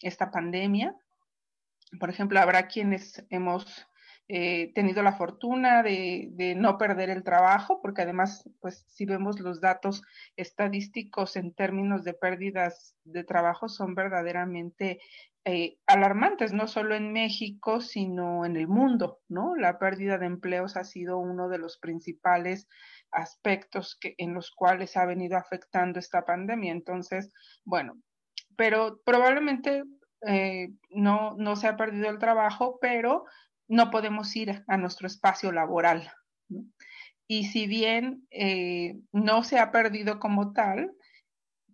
esta 0.00 0.30
pandemia, 0.30 0.96
por 1.96 2.10
ejemplo, 2.10 2.40
habrá 2.40 2.68
quienes 2.68 3.24
hemos 3.30 3.86
eh, 4.28 4.72
tenido 4.74 5.04
la 5.04 5.12
fortuna 5.12 5.84
de, 5.84 6.54
no 6.56 6.78
perder 6.78 7.10
el 7.10 7.22
trabajo, 7.22 7.80
porque 7.80 8.02
además, 8.02 8.48
pues 8.60 8.84
si 8.88 9.06
vemos 9.06 9.38
los 9.38 9.60
datos 9.60 10.02
estadísticos 10.36 11.36
en 11.36 11.54
términos 11.54 12.02
de 12.02 12.12
pérdidas 12.14 12.96
de 13.04 13.22
trabajo, 13.22 13.68
son 13.68 13.94
verdaderamente 13.94 14.98
eh, 15.44 15.78
alarmantes, 15.86 16.52
no 16.52 16.66
solo 16.66 16.96
en 16.96 17.12
México, 17.12 17.80
sino 17.80 18.44
en 18.44 18.56
el 18.56 18.66
mundo, 18.66 19.20
¿no? 19.28 19.54
La 19.54 19.78
pérdida 19.78 20.18
de 20.18 20.26
empleos 20.26 20.76
ha 20.76 20.82
sido 20.82 21.18
uno 21.18 21.48
de 21.48 21.58
los 21.58 21.78
principales 21.78 22.66
aspectos 23.12 23.96
que, 24.00 24.16
en 24.18 24.34
los 24.34 24.50
cuales 24.50 24.96
ha 24.96 25.06
venido 25.06 25.36
afectando 25.36 26.00
esta 26.00 26.24
pandemia. 26.24 26.72
Entonces, 26.72 27.30
bueno, 27.64 27.96
pero 28.56 29.00
probablemente 29.04 29.84
eh, 30.26 30.70
no, 30.90 31.34
no 31.36 31.56
se 31.56 31.68
ha 31.68 31.76
perdido 31.76 32.08
el 32.08 32.18
trabajo, 32.18 32.78
pero 32.80 33.24
no 33.68 33.90
podemos 33.90 34.34
ir 34.36 34.64
a 34.66 34.76
nuestro 34.76 35.06
espacio 35.06 35.52
laboral. 35.52 36.10
Y 37.28 37.46
si 37.46 37.66
bien 37.66 38.26
eh, 38.30 38.98
no 39.12 39.42
se 39.42 39.58
ha 39.58 39.72
perdido 39.72 40.20
como 40.20 40.52
tal, 40.52 40.92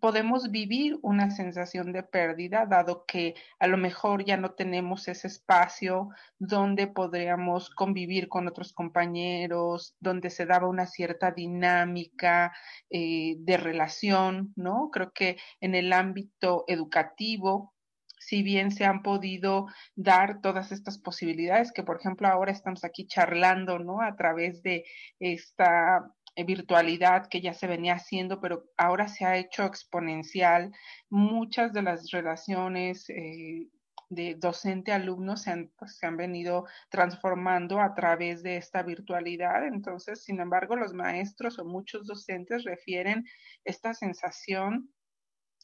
podemos 0.03 0.51
vivir 0.51 0.99
una 1.03 1.31
sensación 1.31 1.93
de 1.93 2.03
pérdida, 2.03 2.67
dado 2.67 3.05
que 3.07 3.37
a 3.61 3.69
lo 3.69 3.77
mejor 3.77 4.25
ya 4.25 4.37
no 4.37 4.51
tenemos 4.51 5.07
ese 5.07 5.29
espacio 5.29 6.09
donde 6.41 6.89
podríamos 6.89 7.71
convivir 7.71 8.29
con 8.29 8.49
otros 8.49 8.73
compañeros, 8.73 9.95
donde 10.01 10.31
se 10.31 10.45
daba 10.45 10.67
una 10.67 10.89
cierta 10.89 11.31
dinámica 11.31 12.53
eh, 12.91 13.37
de 13.39 13.57
relación, 13.57 14.53
¿no? 14.57 14.91
Creo 14.91 15.13
que 15.13 15.37
en 15.61 15.77
el 15.77 15.93
ámbito 15.93 16.65
educativo 16.67 17.73
si 18.27 18.43
bien 18.43 18.71
se 18.71 18.85
han 18.85 19.03
podido 19.03 19.67
dar 19.95 20.41
todas 20.41 20.73
estas 20.73 20.99
posibilidades 20.99 21.73
que, 21.73 21.83
por 21.83 21.99
ejemplo, 21.99 22.29
ahora 22.29 22.53
estamos 22.53 22.85
aquí 22.85 23.07
charlando, 23.07 23.79
¿no? 23.79 24.01
A 24.01 24.17
través 24.17 24.63
de 24.63 24.85
esta 25.19 26.11
virtualidad 26.37 27.29
que 27.29 27.41
ya 27.41 27.53
se 27.53 27.67
venía 27.67 27.95
haciendo, 27.95 28.41
pero 28.41 28.65
ahora 28.77 29.09
se 29.09 29.25
ha 29.25 29.37
hecho 29.37 29.65
exponencial. 29.65 30.73
Muchas 31.11 31.73
de 31.73 31.83
las 31.83 32.11
relaciones 32.11 33.09
eh, 33.11 33.69
de 34.09 34.35
docente-alumno 34.35 35.37
se 35.37 35.71
pues, 35.79 35.97
se 35.97 36.07
han 36.07 36.17
venido 36.17 36.67
transformando 36.91 37.81
a 37.81 37.95
través 37.95 38.43
de 38.43 38.57
esta 38.57 38.83
virtualidad. 38.83 39.67
Entonces, 39.67 40.25
sin 40.25 40.41
embargo, 40.41 40.77
los 40.77 40.93
maestros 40.93 41.59
o 41.59 41.65
muchos 41.65 42.07
docentes 42.07 42.65
refieren 42.65 43.25
esta 43.65 43.95
sensación 43.95 44.91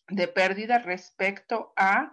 de 0.08 0.28
pérdida 0.28 0.78
respecto 0.78 1.72
a 1.76 2.10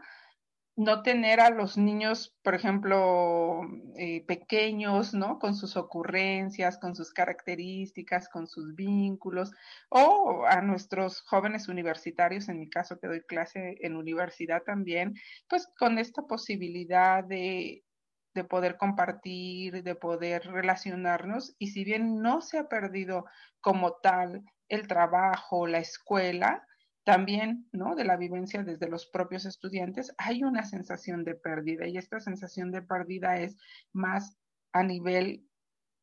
no 0.77 1.03
tener 1.03 1.39
a 1.39 1.49
los 1.49 1.77
niños, 1.77 2.35
por 2.43 2.53
ejemplo, 2.53 3.61
eh, 3.97 4.25
pequeños, 4.25 5.13
¿no? 5.13 5.39
Con 5.39 5.55
sus 5.55 5.77
ocurrencias, 5.77 6.77
con 6.77 6.95
sus 6.95 7.13
características, 7.13 8.27
con 8.27 8.47
sus 8.47 8.75
vínculos, 8.75 9.51
o 9.89 10.45
a 10.45 10.61
nuestros 10.61 11.21
jóvenes 11.21 11.69
universitarios, 11.69 12.49
en 12.49 12.59
mi 12.59 12.69
caso 12.69 12.99
que 12.99 13.07
doy 13.07 13.21
clase 13.21 13.77
en 13.81 13.95
universidad 13.95 14.63
también, 14.63 15.15
pues 15.47 15.67
con 15.77 15.97
esta 15.97 16.23
posibilidad 16.23 17.23
de, 17.23 17.85
de 18.33 18.43
poder 18.43 18.75
compartir, 18.77 19.81
de 19.81 19.95
poder 19.95 20.43
relacionarnos, 20.45 21.55
y 21.57 21.67
si 21.67 21.85
bien 21.85 22.21
no 22.21 22.41
se 22.41 22.57
ha 22.57 22.67
perdido 22.67 23.25
como 23.61 23.93
tal 23.93 24.43
el 24.67 24.87
trabajo, 24.87 25.67
la 25.67 25.79
escuela, 25.79 26.67
también, 27.05 27.69
¿no? 27.71 27.95
De 27.95 28.03
la 28.03 28.17
vivencia 28.17 28.63
desde 28.63 28.89
los 28.89 29.05
propios 29.05 29.45
estudiantes, 29.45 30.13
hay 30.17 30.43
una 30.43 30.63
sensación 30.63 31.23
de 31.23 31.35
pérdida 31.35 31.87
y 31.87 31.97
esta 31.97 32.19
sensación 32.19 32.71
de 32.71 32.81
pérdida 32.81 33.37
es 33.37 33.57
más 33.93 34.37
a 34.73 34.83
nivel 34.83 35.47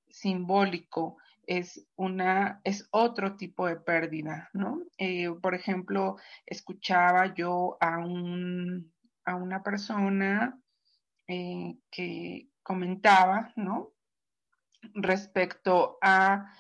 simbólico, 0.09 1.17
es 1.45 1.85
una, 1.97 2.61
es 2.63 2.89
otro 2.93 3.37
tipo 3.37 3.67
de 3.67 3.77
pérdida, 3.77 4.49
¿no? 4.53 4.81
Eh, 4.97 5.29
por 5.43 5.55
ejemplo, 5.57 6.17
escuchaba 6.47 7.35
yo 7.35 7.77
a 7.81 7.99
un, 7.99 8.93
a 9.25 9.35
una 9.35 9.63
persona 9.65 10.61
eh, 11.27 11.79
que 11.91 12.49
comentaba, 12.63 13.53
¿no? 13.57 13.93
Respecto 14.95 15.99
a 16.01 16.53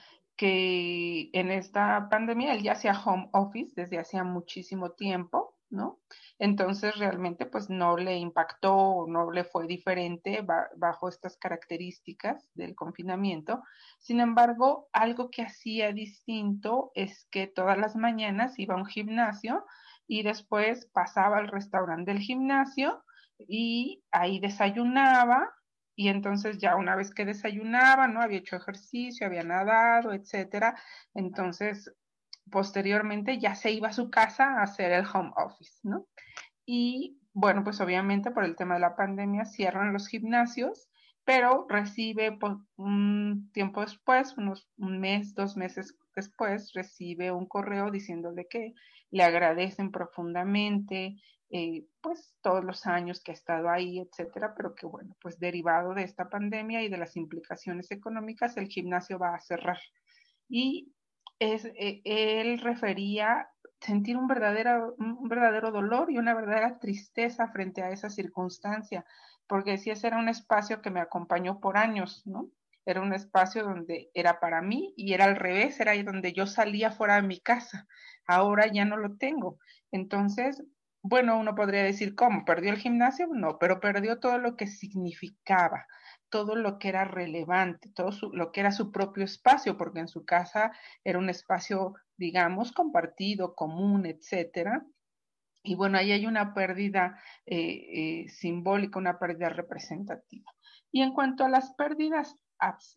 que 0.43 1.31
en 1.35 1.53
esta 1.53 2.09
pandemia 2.11 2.53
él 2.53 2.65
ya 2.65 2.73
hacía 2.73 3.01
home 3.01 3.29
office 3.33 3.75
desde 3.77 4.01
hacía 4.01 4.25
muchísimo 4.25 4.91
tiempo, 4.91 5.57
¿no? 5.71 6.01
Entonces 6.37 6.97
realmente 6.97 7.47
pues 7.47 7.71
no 7.71 7.97
le 7.97 8.17
impactó, 8.17 9.07
no 9.07 9.31
le 9.31 9.45
fue 9.45 9.69
diferente 9.69 10.45
bajo 10.77 11.09
estas 11.09 11.37
características 11.37 12.51
del 12.55 12.75
confinamiento. 12.75 13.63
Sin 14.01 14.19
embargo, 14.19 14.89
algo 14.93 15.31
que 15.31 15.43
hacía 15.43 15.93
distinto 15.93 16.91
es 16.97 17.29
que 17.31 17.47
todas 17.47 17.79
las 17.79 17.95
mañanas 17.95 18.59
iba 18.59 18.75
a 18.75 18.79
un 18.79 18.87
gimnasio 18.87 19.65
y 20.09 20.25
después 20.25 20.87
pasaba 20.87 21.39
al 21.39 21.47
restaurante 21.47 22.11
del 22.11 22.21
gimnasio 22.21 23.05
y 23.39 24.03
ahí 24.11 24.41
desayunaba 24.41 25.53
y 25.95 26.09
entonces 26.09 26.59
ya 26.59 26.77
una 26.77 26.97
vez 26.97 27.13
que 27.13 27.25
desayunaba, 27.25 28.09
¿no? 28.09 28.21
Había 28.21 28.39
hecho 28.39 28.57
ejercicio, 28.57 29.27
había 29.27 29.43
nadado, 29.43 30.13
etcétera. 30.13 30.75
Entonces, 31.15 31.93
posteriormente 32.51 33.39
ya 33.39 33.55
se 33.55 33.73
iba 33.73 33.89
a 33.89 33.93
su 33.93 34.11
casa 34.11 34.59
a 34.59 34.63
hacer 34.63 34.93
el 34.93 35.07
home 35.13 35.33
office, 35.37 35.81
¿no? 35.83 36.07
Y 36.65 37.19
bueno, 37.33 37.65
pues 37.65 37.81
obviamente 37.81 38.31
por 38.31 38.45
el 38.45 38.57
tema 38.57 38.75
de 38.75 38.81
la 38.81 38.97
pandemia 38.97 39.45
cierran 39.45 39.93
los 39.93 40.09
gimnasios, 40.09 40.89
pero 41.25 41.67
recibe 41.69 42.33
pues, 42.33 42.55
un 42.77 43.51
tiempo 43.53 43.81
después, 43.81 44.37
unos 44.37 44.69
un 44.77 45.01
mes, 45.01 45.35
dos 45.35 45.57
meses 45.57 45.97
después, 46.15 46.73
recibe 46.75 47.31
un 47.31 47.47
correo 47.47 47.91
diciéndole 47.91 48.47
que 48.49 48.75
le 49.11 49.23
agradecen 49.23 49.93
profundamente, 49.93 51.17
eh, 51.55 51.85
pues 52.01 52.35
todos 52.41 52.65
los 52.65 52.87
años 52.87 53.23
que 53.23 53.31
ha 53.31 53.35
estado 53.35 53.69
ahí, 53.69 54.01
etcétera, 54.01 54.55
pero 54.57 54.75
que 54.75 54.87
bueno, 54.87 55.15
pues 55.21 55.39
derivado 55.39 55.93
de 55.93 56.03
esta 56.03 56.31
pandemia 56.31 56.83
y 56.83 56.89
de 56.89 56.97
las 56.97 57.15
implicaciones 57.15 57.91
económicas, 57.91 58.57
el 58.57 58.69
gimnasio 58.69 59.19
va 59.19 59.35
a 59.35 59.41
cerrar. 59.41 59.79
Y 60.49 60.95
es, 61.39 61.67
eh, 61.67 62.01
él 62.05 62.59
refería 62.59 63.51
sentir 63.81 64.17
un 64.17 64.29
verdadero, 64.29 64.95
un 64.97 65.29
verdadero 65.29 65.71
dolor 65.71 66.11
y 66.11 66.17
una 66.17 66.33
verdadera 66.33 66.79
tristeza 66.79 67.49
frente 67.49 67.83
a 67.83 67.91
esa 67.91 68.09
circunstancia, 68.09 69.05
porque 69.47 69.77
si 69.77 69.91
ese 69.91 70.07
era 70.07 70.19
un 70.19 70.31
espacio 70.31 70.81
que 70.81 70.91
me 70.91 71.01
acompañó 71.01 71.61
por 71.61 71.77
años, 71.77 72.27
¿no? 72.27 72.49
Era 72.87 73.03
un 73.03 73.13
espacio 73.13 73.63
donde 73.63 74.11
era 74.15 74.41
para 74.41 74.63
mí 74.63 74.95
y 74.97 75.13
era 75.13 75.27
al 75.27 75.37
revés, 75.37 75.79
era 75.81 75.93
ahí 75.93 76.03
donde 76.03 76.33
yo 76.33 76.47
salía 76.47 76.91
fuera 76.91 77.17
de 77.17 77.29
mi 77.29 77.41
casa. 77.41 77.87
Ahora 78.27 78.67
ya 78.69 78.87
no 78.87 78.97
lo 78.97 79.17
tengo. 79.19 79.59
Entonces, 79.91 80.65
bueno, 81.03 81.39
uno 81.39 81.55
podría 81.55 81.83
decir, 81.83 82.15
¿cómo? 82.15 82.45
¿Perdió 82.45 82.71
el 82.71 82.79
gimnasio? 82.79 83.27
No, 83.27 83.59
pero 83.59 83.81
perdió 83.81 84.21
todo 84.21 84.39
lo 84.39 84.57
que 84.57 84.69
significaba, 84.69 85.87
todo 86.29 86.55
lo 86.55 86.79
que 86.79 86.89
era 86.89 87.05
relevante, 87.05 87.91
todo 87.95 88.11
lo 88.33 88.53
que 88.53 88.61
era 88.61 88.71
su 88.71 88.93
propio 88.93 89.25
espacio, 89.25 89.77
porque 89.77 90.01
en 90.01 90.09
su 90.09 90.25
casa 90.25 90.73
era 91.03 91.19
un 91.19 91.29
espacio, 91.29 91.95
digamos, 92.17 92.73
compartido, 92.73 93.55
común, 93.55 94.07
etcétera. 94.07 94.87
Y 95.65 95.75
bueno, 95.75 95.99
ahí 95.99 96.13
hay 96.13 96.27
una 96.27 96.55
pérdida 96.55 97.21
eh, 97.47 98.25
eh, 98.25 98.29
simbólica, 98.29 98.99
una 98.99 99.19
pérdida 99.19 99.49
representativa. 99.49 100.53
Y 100.93 101.03
en 101.03 101.13
cuanto 101.13 101.45
a 101.45 101.49
las 101.49 101.75
pérdidas 101.75 102.37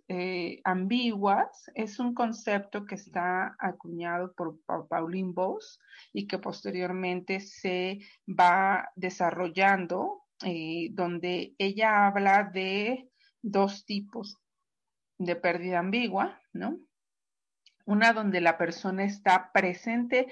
eh, 0.07 0.62
ambiguas 0.63 1.72
es 1.74 2.00
un 2.00 2.13
concepto 2.13 2.86
que 2.86 2.95
está 2.95 3.55
acuñado 3.60 4.34
por, 4.34 4.60
Pauline 4.88 5.34
Bose 5.34 5.79
y 6.13 6.27
que 6.27 6.38
posteriormente 6.38 7.39
se 7.39 8.00
va 8.27 8.91
desarrollando, 8.95 10.24
eh, 10.43 10.89
donde 10.91 11.55
ella 11.57 12.07
habla 12.07 12.43
de 12.43 13.10
dos 13.41 13.86
tipos 13.86 14.38
de 15.17 15.36
pérdida 15.36 15.79
ambigua, 15.79 16.41
¿no? 16.53 16.79
Una 17.86 18.13
donde 18.13 18.41
la 18.41 18.57
persona 18.57 19.03
está 19.03 19.51
presente 19.51 20.27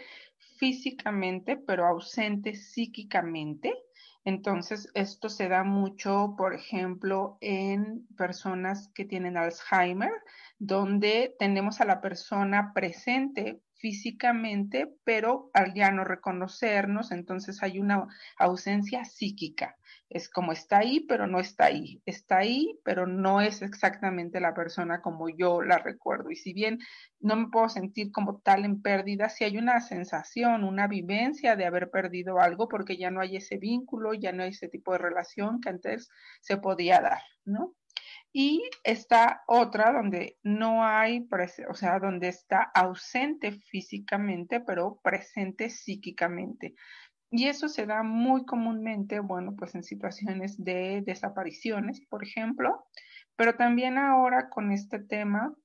físicamente, 0.58 1.58
pero 1.58 1.86
ausente 1.86 2.56
psíquicamente, 2.56 3.74
entonces, 4.26 4.90
esto 4.94 5.28
se 5.28 5.50
da 5.50 5.64
mucho, 5.64 6.36
por 6.38 6.54
ejemplo, 6.54 7.38
en 7.42 8.08
personas 8.16 8.90
que 8.96 9.04
tienen 9.04 9.36
Alzheimer, 9.36 10.14
donde 10.60 11.36
tenemos 11.40 11.82
a 11.82 11.86
la 11.86 12.00
persona 12.00 12.72
presente 12.74 13.62
físicamente, 13.84 14.96
pero 15.04 15.52
al 15.54 15.74
ya 15.74 15.92
no 15.92 16.06
reconocernos, 16.06 17.12
entonces 17.12 17.62
hay 17.62 17.80
una 17.80 18.08
ausencia 18.38 19.04
psíquica. 19.04 19.76
Es 20.10 20.30
como 20.30 20.54
está 20.54 20.78
ahí, 20.78 21.02
pero 21.02 21.28
no 21.28 21.42
está 21.42 21.66
ahí. 21.66 22.02
Está 22.06 22.38
ahí, 22.38 22.80
pero 22.86 23.08
no 23.08 23.42
es 23.42 23.62
exactamente 23.62 24.40
la 24.40 24.54
persona 24.54 25.02
como 25.02 25.28
yo 25.28 25.62
la 25.62 25.80
recuerdo. 25.80 26.32
Y 26.32 26.38
si 26.38 26.54
bien 26.54 26.80
no 27.20 27.36
me 27.36 27.50
puedo 27.50 27.68
sentir 27.68 28.14
como 28.14 28.40
tal 28.40 28.64
en 28.64 28.82
pérdida, 28.82 29.28
si 29.28 29.44
hay 29.44 29.58
una 29.58 29.82
sensación, 29.82 30.64
una 30.64 30.88
vivencia 30.88 31.58
de 31.58 31.66
haber 31.66 31.92
perdido 31.92 32.40
algo 32.40 32.70
porque 32.70 32.96
ya 32.96 33.12
no 33.12 33.20
hay 33.20 33.36
ese 33.36 33.58
vínculo, 33.58 34.14
ya 34.14 34.32
no 34.32 34.44
hay 34.44 34.52
ese 34.52 34.70
tipo 34.70 34.94
de 34.94 35.00
relación 35.00 35.60
que 35.60 35.68
antes 35.68 36.10
se 36.40 36.56
podía 36.56 37.02
dar, 37.02 37.22
¿no? 37.44 37.76
Y 38.36 38.68
está 38.84 39.44
otra 39.48 39.94
donde 39.94 40.40
no 40.42 40.84
hay, 40.84 41.28
o 41.70 41.74
sea, 41.76 42.00
donde 42.00 42.30
está 42.30 42.64
ausente 42.74 43.52
físicamente, 43.52 44.60
pero 44.60 45.00
presente 45.04 45.70
psíquicamente. 45.70 46.74
Y 47.30 47.48
eso 47.48 47.68
se 47.68 47.86
da 47.86 48.04
muy 48.04 48.46
comúnmente, 48.46 49.20
bueno, 49.20 49.56
pues 49.56 49.76
en 49.76 49.84
situaciones 49.84 50.64
de 50.64 51.04
desapariciones, 51.06 52.02
por 52.10 52.24
ejemplo, 52.24 52.86
pero 53.36 53.56
también 53.56 53.98
ahora 53.98 54.50
con 54.50 54.72
este 54.72 55.00
tema 55.00 55.56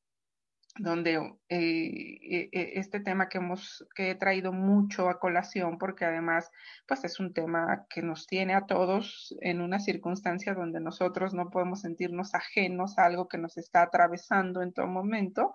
donde 0.79 1.17
eh, 1.49 2.49
e, 2.53 2.73
este 2.79 3.01
tema 3.01 3.29
que 3.29 3.39
hemos 3.39 3.87
que 3.95 4.11
he 4.11 4.15
traído 4.15 4.53
mucho 4.53 5.09
a 5.09 5.19
colación 5.19 5.79
porque 5.79 6.05
además 6.05 6.51
pues 6.87 7.05
es 7.05 7.21
un 7.21 7.35
tema 7.35 7.87
que 7.91 8.03
nos 8.03 8.27
tiene 8.27 8.55
a 8.55 8.67
todos 8.67 9.35
en 9.41 9.61
una 9.61 9.81
circunstancia 9.81 10.55
donde 10.55 10.81
nosotros 10.81 11.35
no 11.35 11.51
podemos 11.51 11.81
sentirnos 11.81 12.35
ajenos 12.35 12.99
a 12.99 13.07
algo 13.07 13.29
que 13.29 13.39
nos 13.39 13.59
está 13.59 13.83
atravesando 13.83 14.63
en 14.63 14.73
todo 14.73 14.87
momento 14.87 15.53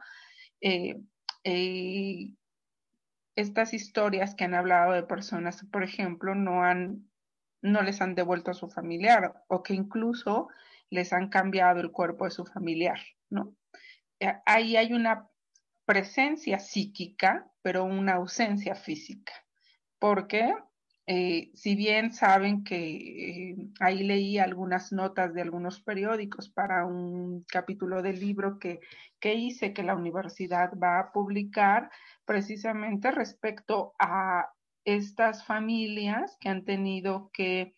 eh, 0.61 0.99
eh, 1.45 2.33
estas 3.35 3.73
historias 3.73 4.35
que 4.35 4.43
han 4.43 4.53
hablado 4.53 4.91
de 4.91 5.03
personas 5.03 5.65
por 5.71 5.83
ejemplo 5.83 6.35
no 6.35 6.63
han 6.63 7.09
no 7.61 7.81
les 7.81 8.01
han 8.01 8.13
devuelto 8.13 8.51
a 8.51 8.55
su 8.55 8.69
familiar 8.69 9.33
o 9.47 9.63
que 9.63 9.73
incluso 9.73 10.49
les 10.89 11.13
han 11.13 11.29
cambiado 11.29 11.79
el 11.79 11.91
cuerpo 11.91 12.25
de 12.25 12.31
su 12.31 12.45
familiar 12.45 12.99
no 13.29 13.55
ahí 14.45 14.77
hay 14.77 14.93
una 14.93 15.29
presencia 15.85 16.59
psíquica, 16.59 17.51
pero 17.61 17.83
una 17.83 18.13
ausencia 18.13 18.75
física. 18.75 19.33
Porque 19.99 20.53
eh, 21.05 21.51
si 21.53 21.75
bien 21.75 22.13
saben 22.13 22.63
que 22.63 22.77
eh, 22.77 23.55
ahí 23.81 24.03
leí 24.03 24.37
algunas 24.37 24.93
notas 24.93 25.33
de 25.33 25.41
algunos 25.41 25.81
periódicos 25.81 26.49
para 26.49 26.85
un 26.85 27.43
capítulo 27.43 28.01
del 28.01 28.19
libro 28.19 28.57
que, 28.57 28.79
que 29.19 29.33
hice 29.33 29.73
que 29.73 29.83
la 29.83 29.95
universidad 29.95 30.71
va 30.81 30.99
a 30.99 31.11
publicar 31.11 31.91
precisamente 32.25 33.11
respecto 33.11 33.93
a 33.99 34.49
estas 34.85 35.45
familias 35.45 36.37
que 36.39 36.49
han 36.49 36.63
tenido 36.63 37.29
que 37.33 37.73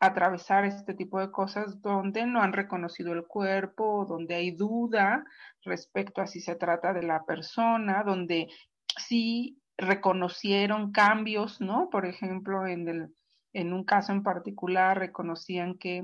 atravesar 0.00 0.64
este 0.64 0.94
tipo 0.94 1.20
de 1.20 1.30
cosas 1.30 1.80
donde 1.82 2.26
no 2.26 2.42
han 2.42 2.54
reconocido 2.54 3.12
el 3.12 3.26
cuerpo, 3.26 4.06
donde 4.08 4.34
hay 4.34 4.50
duda 4.52 5.24
respecto 5.62 6.22
a 6.22 6.26
si 6.26 6.40
se 6.40 6.56
trata 6.56 6.94
de 6.94 7.02
la 7.02 7.24
persona, 7.24 8.02
donde 8.02 8.48
sí 8.98 9.60
reconocieron 9.76 10.90
cambios, 10.90 11.60
¿no? 11.60 11.90
Por 11.90 12.06
ejemplo, 12.06 12.66
en, 12.66 12.88
el, 12.88 13.14
en 13.52 13.72
un 13.74 13.84
caso 13.84 14.12
en 14.12 14.22
particular 14.22 14.98
reconocían 14.98 15.76
que 15.76 16.02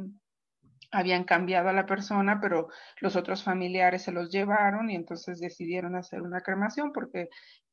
habían 0.90 1.24
cambiado 1.24 1.68
a 1.70 1.72
la 1.72 1.86
persona, 1.86 2.38
pero 2.40 2.68
los 3.00 3.16
otros 3.16 3.42
familiares 3.42 4.02
se 4.02 4.12
los 4.12 4.30
llevaron 4.30 4.90
y 4.90 4.94
entonces 4.94 5.40
decidieron 5.40 5.96
hacer 5.96 6.22
una 6.22 6.40
cremación 6.40 6.92
porque, 6.92 7.28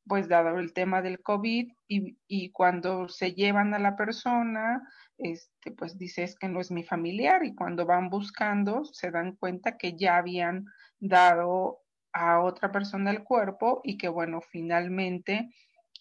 pues, 0.08 0.28
dado 0.28 0.60
el 0.60 0.74
tema 0.74 1.02
del 1.02 1.22
COVID 1.22 1.72
y, 1.88 2.18
y 2.28 2.52
cuando 2.52 3.10
se 3.10 3.34
llevan 3.34 3.74
a 3.74 3.80
la 3.80 3.96
persona, 3.96 4.82
este, 5.18 5.72
pues 5.72 5.98
dices 5.98 6.36
que 6.36 6.50
no 6.50 6.60
es 6.60 6.72
mi 6.72 6.84
familiar 6.84 7.46
y 7.46 7.56
cuando 7.56 7.86
van 7.86 8.10
buscando 8.10 8.84
se 8.86 9.12
dan 9.12 9.36
cuenta 9.36 9.78
que 9.78 9.96
ya 9.96 10.18
habían 10.18 10.66
dado 11.00 11.82
a 12.13 12.42
otra 12.42 12.72
persona 12.72 13.12
el 13.12 13.24
cuerpo 13.24 13.82
y 13.84 13.98
que 13.98 14.08
bueno, 14.08 14.42
finalmente 14.42 15.54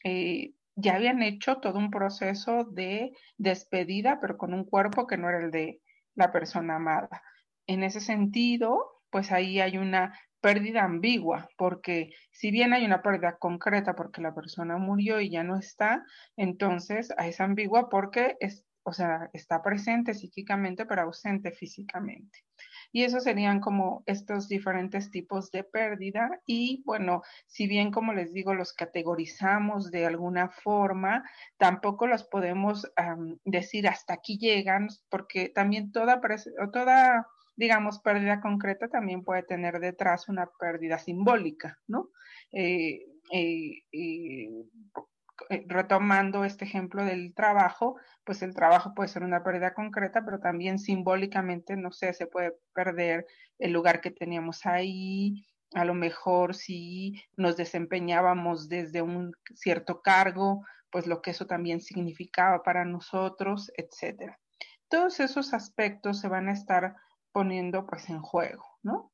eh, 0.05 0.55
ya 0.75 0.95
habían 0.97 1.23
hecho 1.23 1.57
todo 1.59 1.79
un 1.79 1.91
proceso 1.91 2.65
de 2.65 3.13
despedida, 3.37 4.19
pero 4.21 4.37
con 4.37 4.55
un 4.55 4.65
cuerpo 4.65 5.07
que 5.07 5.17
no 5.17 5.29
era 5.29 5.39
el 5.39 5.51
de 5.51 5.81
la 6.15 6.33
persona 6.33 6.77
amada. 6.77 7.23
En 7.67 7.83
ese 7.83 8.01
sentido, 8.01 9.03
pues 9.11 9.33
ahí 9.33 9.61
hay 9.61 9.79
una 9.79 10.19
pérdida 10.43 10.83
ambigua, 10.83 11.49
porque 11.57 12.11
si 12.33 12.51
bien 12.51 12.75
hay 12.75 12.85
una 12.85 13.01
pérdida 13.01 13.39
concreta 13.39 13.95
porque 13.95 14.21
la 14.21 14.35
persona 14.35 14.77
murió 14.77 15.21
y 15.21 15.31
ya 15.31 15.45
no 15.45 15.57
está, 15.57 16.05
entonces 16.37 17.15
es 17.17 17.41
ambigua 17.41 17.89
porque 17.89 18.37
es, 18.41 18.67
o 18.83 18.93
sea, 18.93 19.31
está 19.33 19.63
presente 19.63 20.13
psíquicamente 20.13 20.85
pero 20.85 21.03
ausente 21.03 21.53
físicamente. 21.53 22.41
Y 22.95 23.05
esos 23.05 23.25
serían 23.25 23.61
como 23.61 24.03
estos 24.05 24.49
diferentes 24.49 25.11
tipos 25.11 25.51
de 25.51 25.65
pérdida. 25.65 26.43
Y 26.45 26.83
bueno, 26.85 27.23
si 27.47 27.67
bien 27.67 27.91
como 27.91 28.13
les 28.13 28.35
digo, 28.35 28.53
los 28.55 28.75
categorizamos 28.75 29.91
de 29.91 30.05
alguna 30.05 30.51
forma, 30.51 31.25
tampoco 31.57 32.07
los 32.07 32.25
podemos 32.25 32.87
decir 33.45 33.89
hasta 33.89 34.13
aquí 34.15 34.39
llegan, 34.39 34.89
porque 35.09 35.49
también 35.49 35.91
toda, 35.91 36.21
toda, 36.71 37.27
digamos, 37.57 38.01
pérdida 38.01 38.41
concreta 38.41 38.89
también 38.89 39.23
puede 39.23 39.43
tener 39.43 39.79
detrás 39.81 40.29
una 40.29 40.49
pérdida 40.59 40.99
simbólica, 40.99 41.79
¿no? 41.87 42.11
Eh, 42.53 43.07
eh, 43.33 43.83
eh, 43.93 44.49
retomando 45.67 46.45
este 46.45 46.65
ejemplo 46.65 47.05
del 47.05 47.35
trabajo, 47.35 47.97
pues 48.25 48.43
el 48.43 48.55
trabajo 48.55 48.95
puede 48.95 49.09
ser 49.09 49.23
una 49.23 49.43
pérdida 49.43 49.75
concreta, 49.75 50.25
pero 50.25 50.41
también 50.41 50.79
simbólicamente, 50.79 51.77
no 51.77 51.91
sé, 51.93 52.13
se 52.15 52.27
puede 52.27 52.55
perder 52.75 53.27
el 53.59 53.73
lugar 53.73 54.01
que 54.01 54.11
teníamos 54.11 54.67
ahí, 54.67 55.47
a 55.75 55.85
lo 55.85 55.95
mejor 55.95 56.55
si 56.55 57.15
nos 57.37 57.57
desempeñábamos 57.57 58.69
desde 58.69 59.03
un 59.03 59.33
cierto 59.55 60.03
cargo, 60.03 60.65
pues 60.91 61.07
lo 61.07 61.23
que 61.23 61.31
eso 61.31 61.47
también 61.47 61.81
significaba 61.81 62.63
para 62.63 62.85
nosotros, 62.85 63.73
etcétera. 63.77 64.39
Todos 64.89 65.21
esos 65.21 65.55
aspectos 65.55 66.21
se 66.21 66.29
van 66.29 66.49
a 66.49 66.53
estar 66.53 66.95
poniendo 67.33 67.87
pues 67.87 68.09
en 68.09 68.21
juego, 68.21 68.65
¿no? 68.83 69.13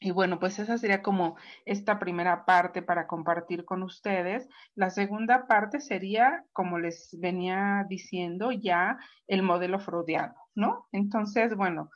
Y 0.00 0.12
bueno, 0.12 0.38
pues 0.38 0.58
esa 0.58 0.78
sería 0.78 1.02
como 1.02 1.36
esta 1.64 1.98
primera 1.98 2.44
parte 2.44 2.82
para 2.82 3.06
compartir 3.06 3.64
con 3.64 3.82
ustedes. 3.82 4.48
La 4.74 4.90
segunda 4.90 5.46
parte 5.46 5.80
sería, 5.80 6.44
como 6.52 6.78
les 6.78 7.16
venía 7.18 7.84
diciendo, 7.88 8.52
ya 8.52 8.98
el 9.26 9.42
modelo 9.42 9.80
freudiano, 9.80 10.36
¿no? 10.54 10.86
Entonces, 10.92 11.56
bueno, 11.56 11.90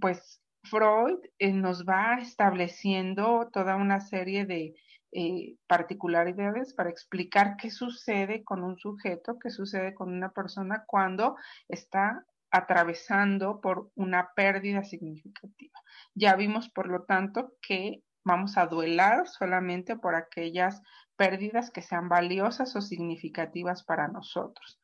pues 0.00 0.40
Freud 0.62 1.18
eh, 1.38 1.52
nos 1.52 1.84
va 1.84 2.18
estableciendo 2.20 3.50
toda 3.52 3.76
una 3.76 4.00
serie 4.00 4.46
de 4.46 4.74
eh, 5.14 5.56
particularidades 5.66 6.72
para 6.72 6.88
explicar 6.88 7.56
qué 7.58 7.70
sucede 7.70 8.44
con 8.44 8.64
un 8.64 8.78
sujeto, 8.78 9.38
qué 9.38 9.50
sucede 9.50 9.92
con 9.94 10.10
una 10.10 10.30
persona 10.30 10.84
cuando 10.86 11.36
está 11.68 12.24
atravesando 12.52 13.60
por 13.60 13.90
una 13.96 14.32
pérdida 14.34 14.84
significativa. 14.84 15.80
Ya 16.14 16.36
vimos, 16.36 16.68
por 16.68 16.88
lo 16.88 17.04
tanto, 17.04 17.54
que 17.62 18.04
vamos 18.24 18.56
a 18.58 18.66
duelar 18.66 19.26
solamente 19.26 19.96
por 19.96 20.14
aquellas 20.14 20.82
pérdidas 21.16 21.70
que 21.70 21.82
sean 21.82 22.08
valiosas 22.08 22.76
o 22.76 22.82
significativas 22.82 23.82
para 23.84 24.08
nosotros. 24.08 24.78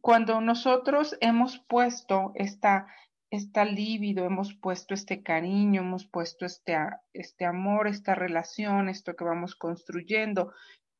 Cuando 0.00 0.40
nosotros 0.40 1.16
hemos 1.20 1.58
puesto 1.60 2.32
esta, 2.34 2.86
esta 3.30 3.62
hemos 3.62 4.54
puesto 4.54 4.94
este 4.94 5.22
cariño, 5.22 5.80
hemos 5.80 6.06
puesto 6.06 6.44
este, 6.44 6.76
este 7.14 7.46
amor, 7.46 7.88
esta 7.88 8.14
relación, 8.14 8.88
esto 8.88 9.14
que 9.16 9.24
vamos 9.24 9.56
construyendo 9.56 10.52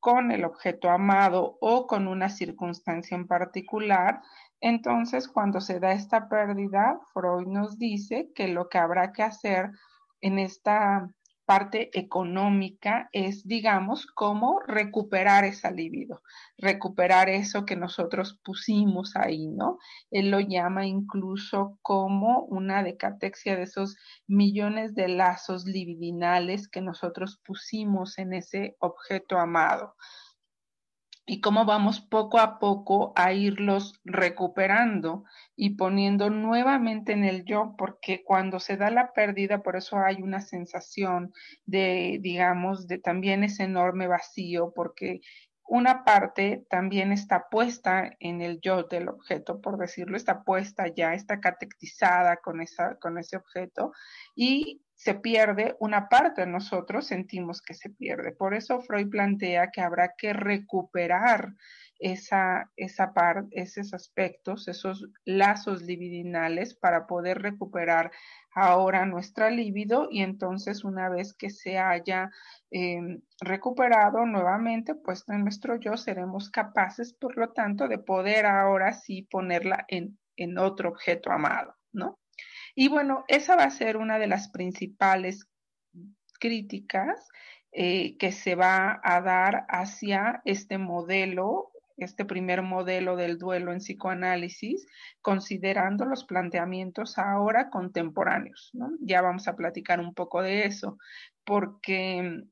con 0.03 0.33
el 0.33 0.45
objeto 0.45 0.91
amado 0.91 1.59
o 1.61 1.87
con 1.87 2.09
una 2.09 2.29
circunstancia 2.29 3.15
en 3.15 3.29
particular, 3.29 4.21
entonces, 4.61 5.29
cuando 5.29 5.61
se 5.61 5.79
da 5.79 5.93
esta 5.93 6.29
pérdida, 6.29 6.99
Freud 7.13 7.47
nos 7.47 7.79
dice 7.79 8.33
que 8.35 8.49
lo 8.49 8.69
que 8.69 8.79
habrá 8.79 9.13
que 9.13 9.23
hacer 9.23 9.71
en 10.21 10.41
esta 10.41 11.09
parte 11.53 11.91
económica 11.93 13.11
es, 13.13 13.47
digamos, 13.47 14.07
cómo 14.07 14.61
recuperar 14.67 15.45
esa 15.45 15.71
libido, 15.71 16.23
recuperar 16.57 17.29
eso 17.29 17.67
que 17.67 17.77
nosotros 17.77 18.41
pusimos 18.43 19.17
ahí, 19.17 19.49
¿no? 19.49 19.77
Él 20.11 20.31
lo 20.31 20.41
llama 20.41 20.87
incluso 20.87 21.79
como 21.83 22.45
una 22.45 22.83
decatexia 22.83 23.55
de 23.55 23.65
esos 23.65 23.99
millones 24.27 24.95
de 24.95 25.09
lazos 25.09 25.67
libidinales 25.67 26.69
que 26.69 26.81
nosotros 26.81 27.39
pusimos 27.45 28.17
en 28.17 28.33
ese 28.33 28.75
objeto 28.81 29.37
amado 29.39 29.95
y 31.25 31.41
cómo 31.41 31.65
vamos 31.65 32.01
poco 32.01 32.39
a 32.39 32.59
poco 32.59 33.13
a 33.15 33.33
irlos 33.33 34.01
recuperando 34.05 35.25
y 35.55 35.77
poniendo 35.77 36.31
nuevamente 36.31 37.13
en 37.13 37.25
el 37.25 37.45
yo, 37.45 37.75
porque 37.79 38.25
cuando 38.25 38.59
se 38.59 38.77
da 38.77 38.91
la 38.91 39.13
pérdida, 39.13 39.63
por 39.63 39.77
eso 39.77 39.99
hay 39.99 40.21
una 40.21 40.41
sensación 40.41 41.33
de, 41.65 42.19
digamos, 42.21 42.89
de 42.89 42.99
también 42.99 43.45
ese 43.45 43.65
enorme 43.65 44.09
vacío, 44.09 44.73
porque 44.75 45.21
una 45.65 46.05
parte 46.05 46.67
también 46.69 47.13
está 47.13 47.49
puesta 47.49 48.11
en 48.19 48.43
el 48.43 48.61
yo 48.61 48.83
del 48.83 49.09
objeto, 49.09 49.61
por 49.61 49.79
decirlo, 49.79 50.17
está 50.17 50.43
puesta 50.43 50.89
ya, 50.89 51.15
está 51.15 51.41
catectizada 51.41 52.39
con, 52.39 52.61
esa, 52.61 52.97
con 52.97 53.17
ese 53.17 53.37
objeto 53.37 53.93
y 54.35 54.83
se 55.03 55.15
pierde, 55.15 55.75
una 55.81 56.09
parte 56.09 56.43
de 56.43 56.47
nosotros 56.47 57.09
sentimos 57.09 57.61
que 57.61 57.75
se 57.75 57.91
pierde. 57.91 58.31
Por 58.31 58.55
eso 58.55 58.81
Freud 58.83 59.11
plantea 59.11 59.73
que 59.73 59.81
habrá 59.81 60.15
que 60.17 60.33
recuperar 60.33 61.55
esa, 61.99 62.71
esa 62.77 63.13
parte, 63.13 63.49
esos 63.51 63.95
aspectos, 63.95 64.69
esos 64.69 65.09
lazos 65.25 65.83
libidinales 65.83 66.75
para 66.75 67.09
poder 67.09 67.43
recuperar 67.43 68.13
ahora 68.55 69.05
nuestra 69.05 69.51
libido 69.51 70.07
y 70.09 70.23
entonces 70.23 70.85
una 70.85 71.09
vez 71.09 71.35
que 71.35 71.51
se 71.51 71.79
haya 71.79 72.31
em, 72.71 73.23
recuperado 73.41 74.25
nuevamente, 74.25 74.95
pues 74.95 75.25
en 75.29 75.43
nuestro 75.43 75.81
yo 75.81 75.97
seremos 75.97 76.49
capaces, 76.49 77.13
por 77.13 77.37
lo 77.37 77.51
tanto, 77.51 77.89
de 77.89 77.99
poder 77.99 78.47
ahora 78.47 78.93
sí 78.93 79.27
ponerla 79.29 79.85
en, 79.89 80.17
en 80.37 80.59
otro 80.59 80.91
objeto 80.91 81.33
amado, 81.33 81.75
¿no? 81.91 82.21
Y 82.75 82.89
bueno, 82.89 83.25
esa 83.29 83.57
va 83.57 83.65
a 83.65 83.71
ser 83.71 83.97
una 83.97 84.19
de 84.19 84.27
las 84.27 84.49
principales 84.49 85.47
críticas 86.41 87.29
eh, 87.71 88.17
que 88.19 88.33
se 88.33 88.55
va 88.55 89.01
a 89.03 89.21
dar 89.21 89.65
hacia 89.69 90.43
este 90.45 90.79
modelo, 90.79 91.71
este 91.97 92.25
primer 92.25 92.63
modelo 92.63 93.17
del 93.17 93.39
duelo 93.39 93.73
en 93.73 93.79
psicoanálisis, 93.79 94.87
considerando 95.21 96.05
los 96.05 96.25
planteamientos 96.25 97.19
ahora 97.19 97.71
contemporáneos. 97.71 98.73
Ya 99.01 99.23
vamos 99.23 99.49
a 99.49 99.57
platicar 99.57 100.01
un 100.01 100.15
poco 100.15 100.43
de 100.43 100.67
eso, 100.67 100.99
porque 101.45 102.43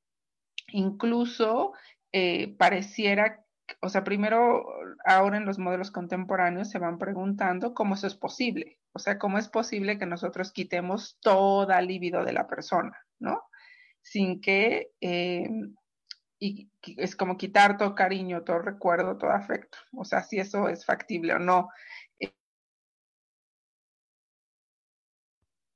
incluso 0.69 1.73
eh, 2.13 2.55
pareciera 2.57 3.45
o 3.81 3.89
sea, 3.89 4.03
primero, 4.03 4.67
ahora 5.05 5.37
en 5.37 5.47
los 5.47 5.59
modelos 5.59 5.93
contemporáneos 5.93 6.71
se 6.71 6.81
van 6.81 6.99
preguntando 6.99 7.73
cómo 7.73 7.95
eso 7.95 8.09
es 8.09 8.17
posible. 8.17 8.80
O 8.93 8.99
sea, 8.99 9.19
cómo 9.19 9.39
es 9.39 9.49
posible 9.49 9.99
que 9.99 10.07
nosotros 10.07 10.53
quitemos 10.53 11.19
toda 11.21 11.81
libido 11.81 12.25
de 12.25 12.33
la 12.33 12.47
persona, 12.49 12.99
¿no? 13.19 13.43
Sin 14.03 14.41
que, 14.41 14.93
eh, 15.01 15.49
y 16.41 16.71
es 16.97 17.15
como 17.17 17.37
quitar 17.37 17.77
todo 17.77 17.95
cariño, 17.95 18.43
todo 18.45 18.61
recuerdo, 18.61 19.19
todo 19.19 19.31
afecto. 19.31 19.79
O 19.97 20.05
sea, 20.05 20.23
si 20.23 20.39
eso 20.41 20.69
es 20.69 20.85
factible 20.85 21.35
o 21.35 21.39
no. 21.39 21.69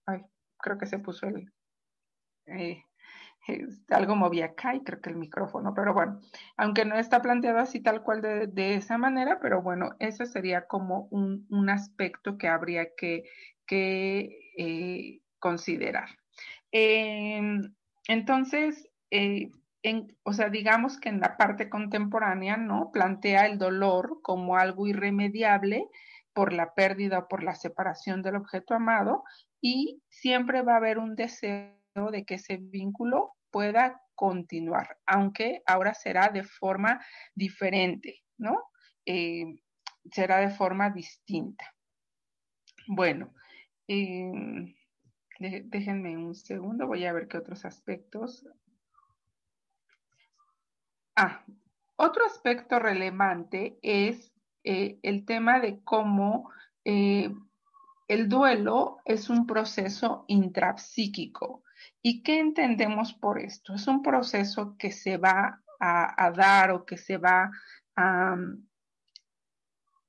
ay, 0.06 0.22
creo 0.58 0.78
que 0.78 0.86
se 0.86 0.98
puso 0.98 1.26
el... 1.26 1.52
Eh, 2.46 2.82
algo 3.90 4.16
movía 4.16 4.46
acá 4.46 4.74
y 4.74 4.82
creo 4.82 5.00
que 5.00 5.10
el 5.10 5.16
micrófono, 5.16 5.74
pero 5.74 5.92
bueno, 5.92 6.20
aunque 6.56 6.84
no 6.84 6.96
está 6.96 7.20
planteado 7.20 7.58
así 7.58 7.80
tal 7.80 8.02
cual 8.02 8.22
de, 8.22 8.74
esa 8.74 8.98
manera, 8.98 9.38
pero 9.40 9.62
bueno, 9.62 9.90
eso 9.98 10.24
sería 10.26 10.66
como 10.66 11.08
un, 11.10 11.68
aspecto 11.68 12.38
que 12.38 12.48
habría 12.48 12.88
que, 12.96 13.24
eh, 14.58 15.20
considerar. 15.38 16.08
Em, 16.72 17.74
entonces, 18.08 18.88
eh, 19.10 19.50
o 20.22 20.32
sea, 20.32 20.48
digamos 20.48 20.98
que 20.98 21.10
en 21.10 21.20
la 21.20 21.36
parte 21.36 21.68
contemporánea, 21.68 22.56
¿no? 22.56 22.90
Plantea 22.92 23.46
el 23.46 23.58
dolor 23.58 24.20
como 24.22 24.56
algo 24.56 24.86
irremediable 24.86 25.88
por 26.32 26.52
la 26.52 26.74
pérdida 26.74 27.20
o 27.20 27.28
por 27.28 27.42
la 27.42 27.54
separación 27.54 28.22
del 28.22 28.36
objeto 28.36 28.74
amado 28.74 29.24
y 29.60 30.02
siempre 30.08 30.62
va 30.62 30.74
a 30.74 30.78
haber 30.78 30.98
un 30.98 31.14
deseo 31.14 31.83
de 31.94 32.24
que 32.24 32.34
ese 32.34 32.56
vínculo 32.56 33.34
pueda 33.50 34.02
continuar, 34.16 34.98
aunque 35.06 35.62
ahora 35.66 35.94
será 35.94 36.28
de 36.28 36.42
forma 36.42 37.04
diferente, 37.34 38.22
¿no? 38.36 38.64
Eh, 39.06 39.60
será 40.10 40.38
de 40.38 40.50
forma 40.50 40.90
distinta. 40.90 41.72
Bueno, 42.88 43.32
em, 43.86 44.74
déjenme 45.38 46.16
un 46.16 46.34
segundo, 46.34 46.86
voy 46.86 47.04
a 47.06 47.12
ver 47.12 47.28
qué 47.28 47.38
otros 47.38 47.64
aspectos. 47.64 48.44
Ah, 51.16 51.44
otro 51.96 52.24
aspecto 52.26 52.80
relevante 52.80 53.78
es 53.82 54.32
eh, 54.64 54.98
el 55.02 55.24
tema 55.24 55.60
de 55.60 55.80
cómo 55.84 56.50
eh, 56.84 57.32
el 58.08 58.28
duelo 58.28 58.98
es 59.04 59.30
un 59.30 59.46
proceso 59.46 60.24
intrapsíquico. 60.28 61.62
¿Y 62.02 62.22
qué 62.22 62.38
entendemos 62.38 63.14
por 63.14 63.38
esto? 63.38 63.74
Es 63.74 63.86
un 63.86 64.02
proceso 64.02 64.76
que 64.78 64.92
se 64.92 65.16
va 65.16 65.62
a, 65.80 66.30
dar 66.30 66.70
o 66.70 66.84
que 66.84 66.96
se 66.96 67.18
va 67.18 67.50
a... 67.96 68.36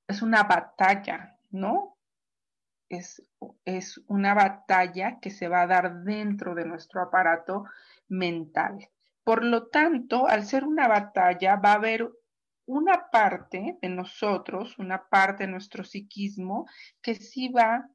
es 0.08 0.22
una 0.22 0.44
batalla, 0.44 1.38
¿no? 1.52 1.98
Es, 2.88 3.22
es 3.66 4.00
una 4.08 4.34
batalla 4.34 5.20
que 5.20 5.32
se 5.32 5.48
va 5.48 5.62
a 5.62 5.68
dar 5.68 6.04
dentro 6.04 6.56
de 6.56 6.66
nuestro 6.66 7.02
aparato 7.02 7.66
mental. 8.08 8.90
Por 9.24 9.44
lo 9.44 9.68
tanto, 9.68 10.28
al 10.28 10.46
ser 10.46 10.64
una 10.64 10.88
batalla, 10.88 11.56
va 11.56 11.72
a 11.72 11.76
haber 11.76 12.10
una 12.68 13.10
parte 13.12 13.78
de 13.82 13.90
nosotros, 13.90 14.78
una 14.80 15.08
parte 15.08 15.46
de 15.46 15.52
nuestro 15.52 15.84
psiquismo, 15.84 16.68
que 17.02 17.16
sí 17.16 17.50
va 17.50 17.90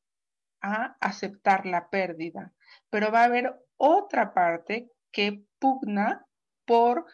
a 0.61 0.96
aceptar 1.01 1.66
la 1.66 1.88
pérdida, 1.90 2.53
pero 2.90 3.11
va 3.11 3.23
a 3.23 3.25
haber 3.25 3.55
otra 3.77 4.35
parte 4.35 4.90
que 5.12 5.42
pugna 5.59 6.27
por 6.64 7.07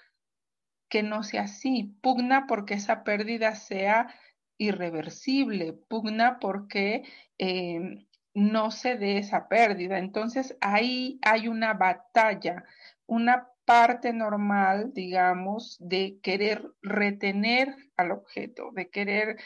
que 0.89 1.03
no 1.03 1.23
sea 1.23 1.43
así, 1.43 1.97
pugna 2.01 2.47
porque 2.47 2.75
esa 2.75 3.03
pérdida 3.05 3.55
sea 3.55 4.15
irreversible, 4.59 5.73
pugna 5.73 6.39
porque 6.39 7.05
eh, 7.39 8.07
no 8.35 8.71
se 8.71 8.97
dé 8.97 9.19
esa 9.19 9.49
pérdida. 9.49 9.99
Entonces 9.99 10.57
ahí 10.61 11.19
hay 11.23 11.49
una 11.49 11.75
batalla, 11.75 12.65
una 13.07 13.49
parte 13.65 14.13
normal, 14.13 14.93
digamos, 14.95 15.77
de 15.81 16.19
querer 16.23 16.71
retener 16.83 17.75
al 17.97 18.13
objeto, 18.13 18.71
de 18.73 18.89
querer 18.91 19.39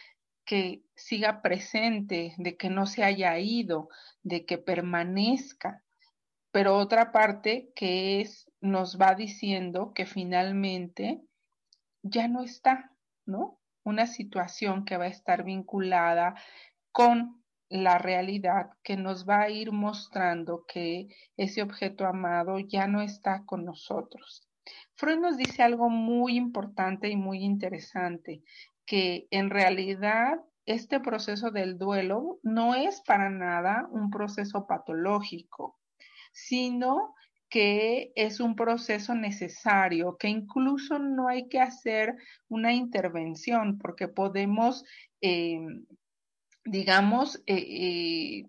que 0.51 0.83
siga 0.97 1.43
presente, 1.43 2.35
de 2.37 2.57
que 2.57 2.71
no 2.71 2.85
se 2.87 3.05
haya 3.05 3.39
ido, 3.39 3.89
de 4.25 4.45
que 4.47 4.59
permanezca. 4.59 5.85
Pero 6.51 6.77
otra 6.77 7.13
parte 7.13 7.71
que 7.77 8.21
es, 8.21 8.51
nos 8.61 8.99
va 9.01 9.15
diciendo 9.15 9.93
que 9.95 10.07
finalmente 10.07 11.23
ya 12.03 12.27
no 12.27 12.43
está, 12.43 12.91
¿no? 13.27 13.61
Una 13.85 14.09
situación 14.09 14.85
que 14.85 14.97
va 14.97 15.05
a 15.05 15.15
estar 15.19 15.45
vinculada 15.45 16.35
con 16.91 17.45
la 17.69 17.99
realidad 17.99 18.71
que 18.83 18.97
nos 18.97 19.29
va 19.29 19.43
a 19.43 19.51
ir 19.51 19.71
mostrando 19.71 20.65
que 20.67 21.11
ese 21.37 21.63
objeto 21.63 22.07
amado 22.07 22.59
ya 22.59 22.89
no 22.89 23.03
está 23.03 23.45
con 23.47 23.65
nosotros. 23.65 24.49
Freud 24.97 25.19
nos 25.21 25.37
dice 25.37 25.63
algo 25.63 25.89
muy 25.89 26.37
importante 26.37 27.09
y 27.09 27.15
muy 27.15 27.39
interesante, 27.39 28.43
que 28.91 29.29
en 29.31 29.51
realidad 29.51 30.41
este 30.67 30.99
proceso 30.99 31.53
del 31.53 31.79
duelo 31.79 32.41
no 32.43 32.75
es 32.75 33.01
para 33.03 33.31
nada 33.31 33.87
un 33.93 34.11
proceso 34.11 34.67
patológico, 34.67 35.79
sino 36.33 37.15
que 37.49 38.11
es 38.17 38.41
un 38.41 38.57
proceso 38.57 39.15
necesario, 39.15 40.17
que 40.19 40.27
incluso 40.27 40.99
no 40.99 41.29
hay 41.29 41.49
que 41.49 41.61
hacer 41.61 42.17
una 42.49 42.73
intervención 42.73 43.79
porque 43.79 44.09
podemos 44.09 44.85
eh, 45.21 45.61
digamos, 46.65 47.37
eh, 47.47 47.57
eh, 47.57 48.47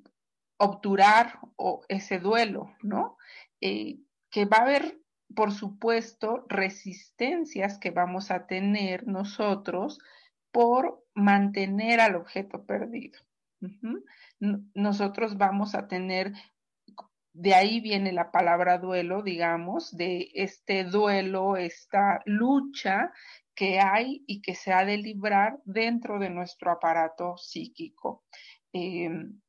obturar 0.57 1.39
ese 1.87 2.19
duelo, 2.19 2.75
¿no? 2.81 3.17
Eh, 3.61 3.99
que 4.29 4.45
va 4.45 4.57
a 4.57 4.61
haber, 4.61 4.99
por 5.35 5.51
supuesto, 5.51 6.45
resistencias 6.47 7.79
que 7.79 7.91
vamos 7.91 8.31
a 8.31 8.47
tener 8.47 9.07
nosotros 9.07 9.99
por 10.51 11.03
mantener 11.13 11.99
al 11.99 12.15
objeto 12.15 12.65
perdido. 12.65 13.19
Nosotros 14.73 15.37
vamos 15.37 15.75
a 15.75 15.87
tener, 15.87 16.33
de 17.33 17.53
ahí 17.53 17.79
viene 17.79 18.11
la 18.11 18.31
palabra 18.31 18.77
duelo, 18.77 19.21
digamos, 19.21 19.95
de 19.95 20.31
este 20.33 20.83
duelo, 20.83 21.57
esta 21.57 22.21
lucha 22.25 23.11
que 23.53 23.79
hay 23.79 24.23
y 24.27 24.41
que 24.41 24.55
se 24.55 24.73
ha 24.73 24.85
de 24.85 24.97
librar 24.97 25.59
dentro 25.65 26.17
de 26.19 26.29
nuestro 26.29 26.71
aparato 26.71 27.37
psíquico. 27.37 28.23
Em, 28.73 29.39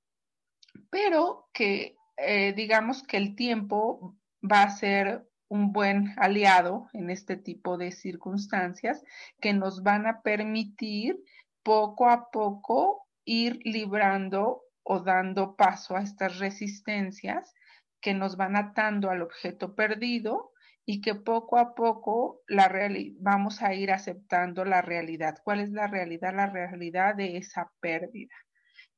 pero 0.91 1.49
que 1.53 1.97
eh, 2.17 2.53
digamos 2.55 3.03
que 3.03 3.17
el 3.17 3.35
tiempo 3.35 4.17
va 4.43 4.65
a 4.65 4.71
ser 4.71 5.27
un 5.53 5.71
buen 5.71 6.15
aliado 6.17 6.89
en 6.95 7.11
este 7.11 7.37
tipo 7.37 7.77
de 7.77 7.93
circunstancias 7.93 9.05
que 9.39 9.53
nos 9.53 9.83
van 9.83 10.07
a 10.07 10.23
permitir 10.23 11.23
poco 11.63 12.09
a 12.09 12.31
poco 12.31 13.07
ir 13.27 13.61
librando 13.65 14.63
o 14.83 15.01
dando 15.01 15.55
paso 15.55 15.95
a 15.95 16.01
estas 16.01 16.39
resistencias 16.39 17.53
que 18.01 18.15
nos 18.15 18.39
van 18.39 18.57
atando 18.57 19.11
al 19.11 19.21
objeto 19.21 19.75
perdido 19.75 20.53
y 20.87 21.03
que 21.03 21.15
poco 21.17 21.59
a 21.59 21.75
poco 21.75 22.41
la 22.49 22.73
vamos 23.21 23.61
a 23.61 23.75
ir 23.75 23.93
aceptando 23.93 24.65
la 24.65 24.81
realidad. 24.81 25.37
¿Cuál 25.45 25.61
es 25.61 25.71
la 25.71 25.87
realidad? 25.87 26.35
La 26.35 26.47
realidad 26.47 27.15
de 27.15 27.37
esa 27.37 27.71
pérdida. 27.79 28.35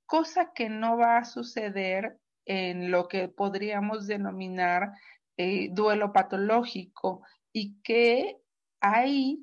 Cosa 0.06 0.52
que 0.54 0.68
no 0.68 0.96
va 0.98 1.16
a 1.16 1.24
suceder 1.24 2.16
en 2.46 2.92
lo 2.92 3.08
que 3.08 3.28
podríamos 3.28 4.06
denominar 4.06 4.92
eh, 5.36 5.68
duelo 5.72 6.12
patológico 6.12 7.22
y 7.52 7.80
que 7.82 8.38
ahí 8.80 9.40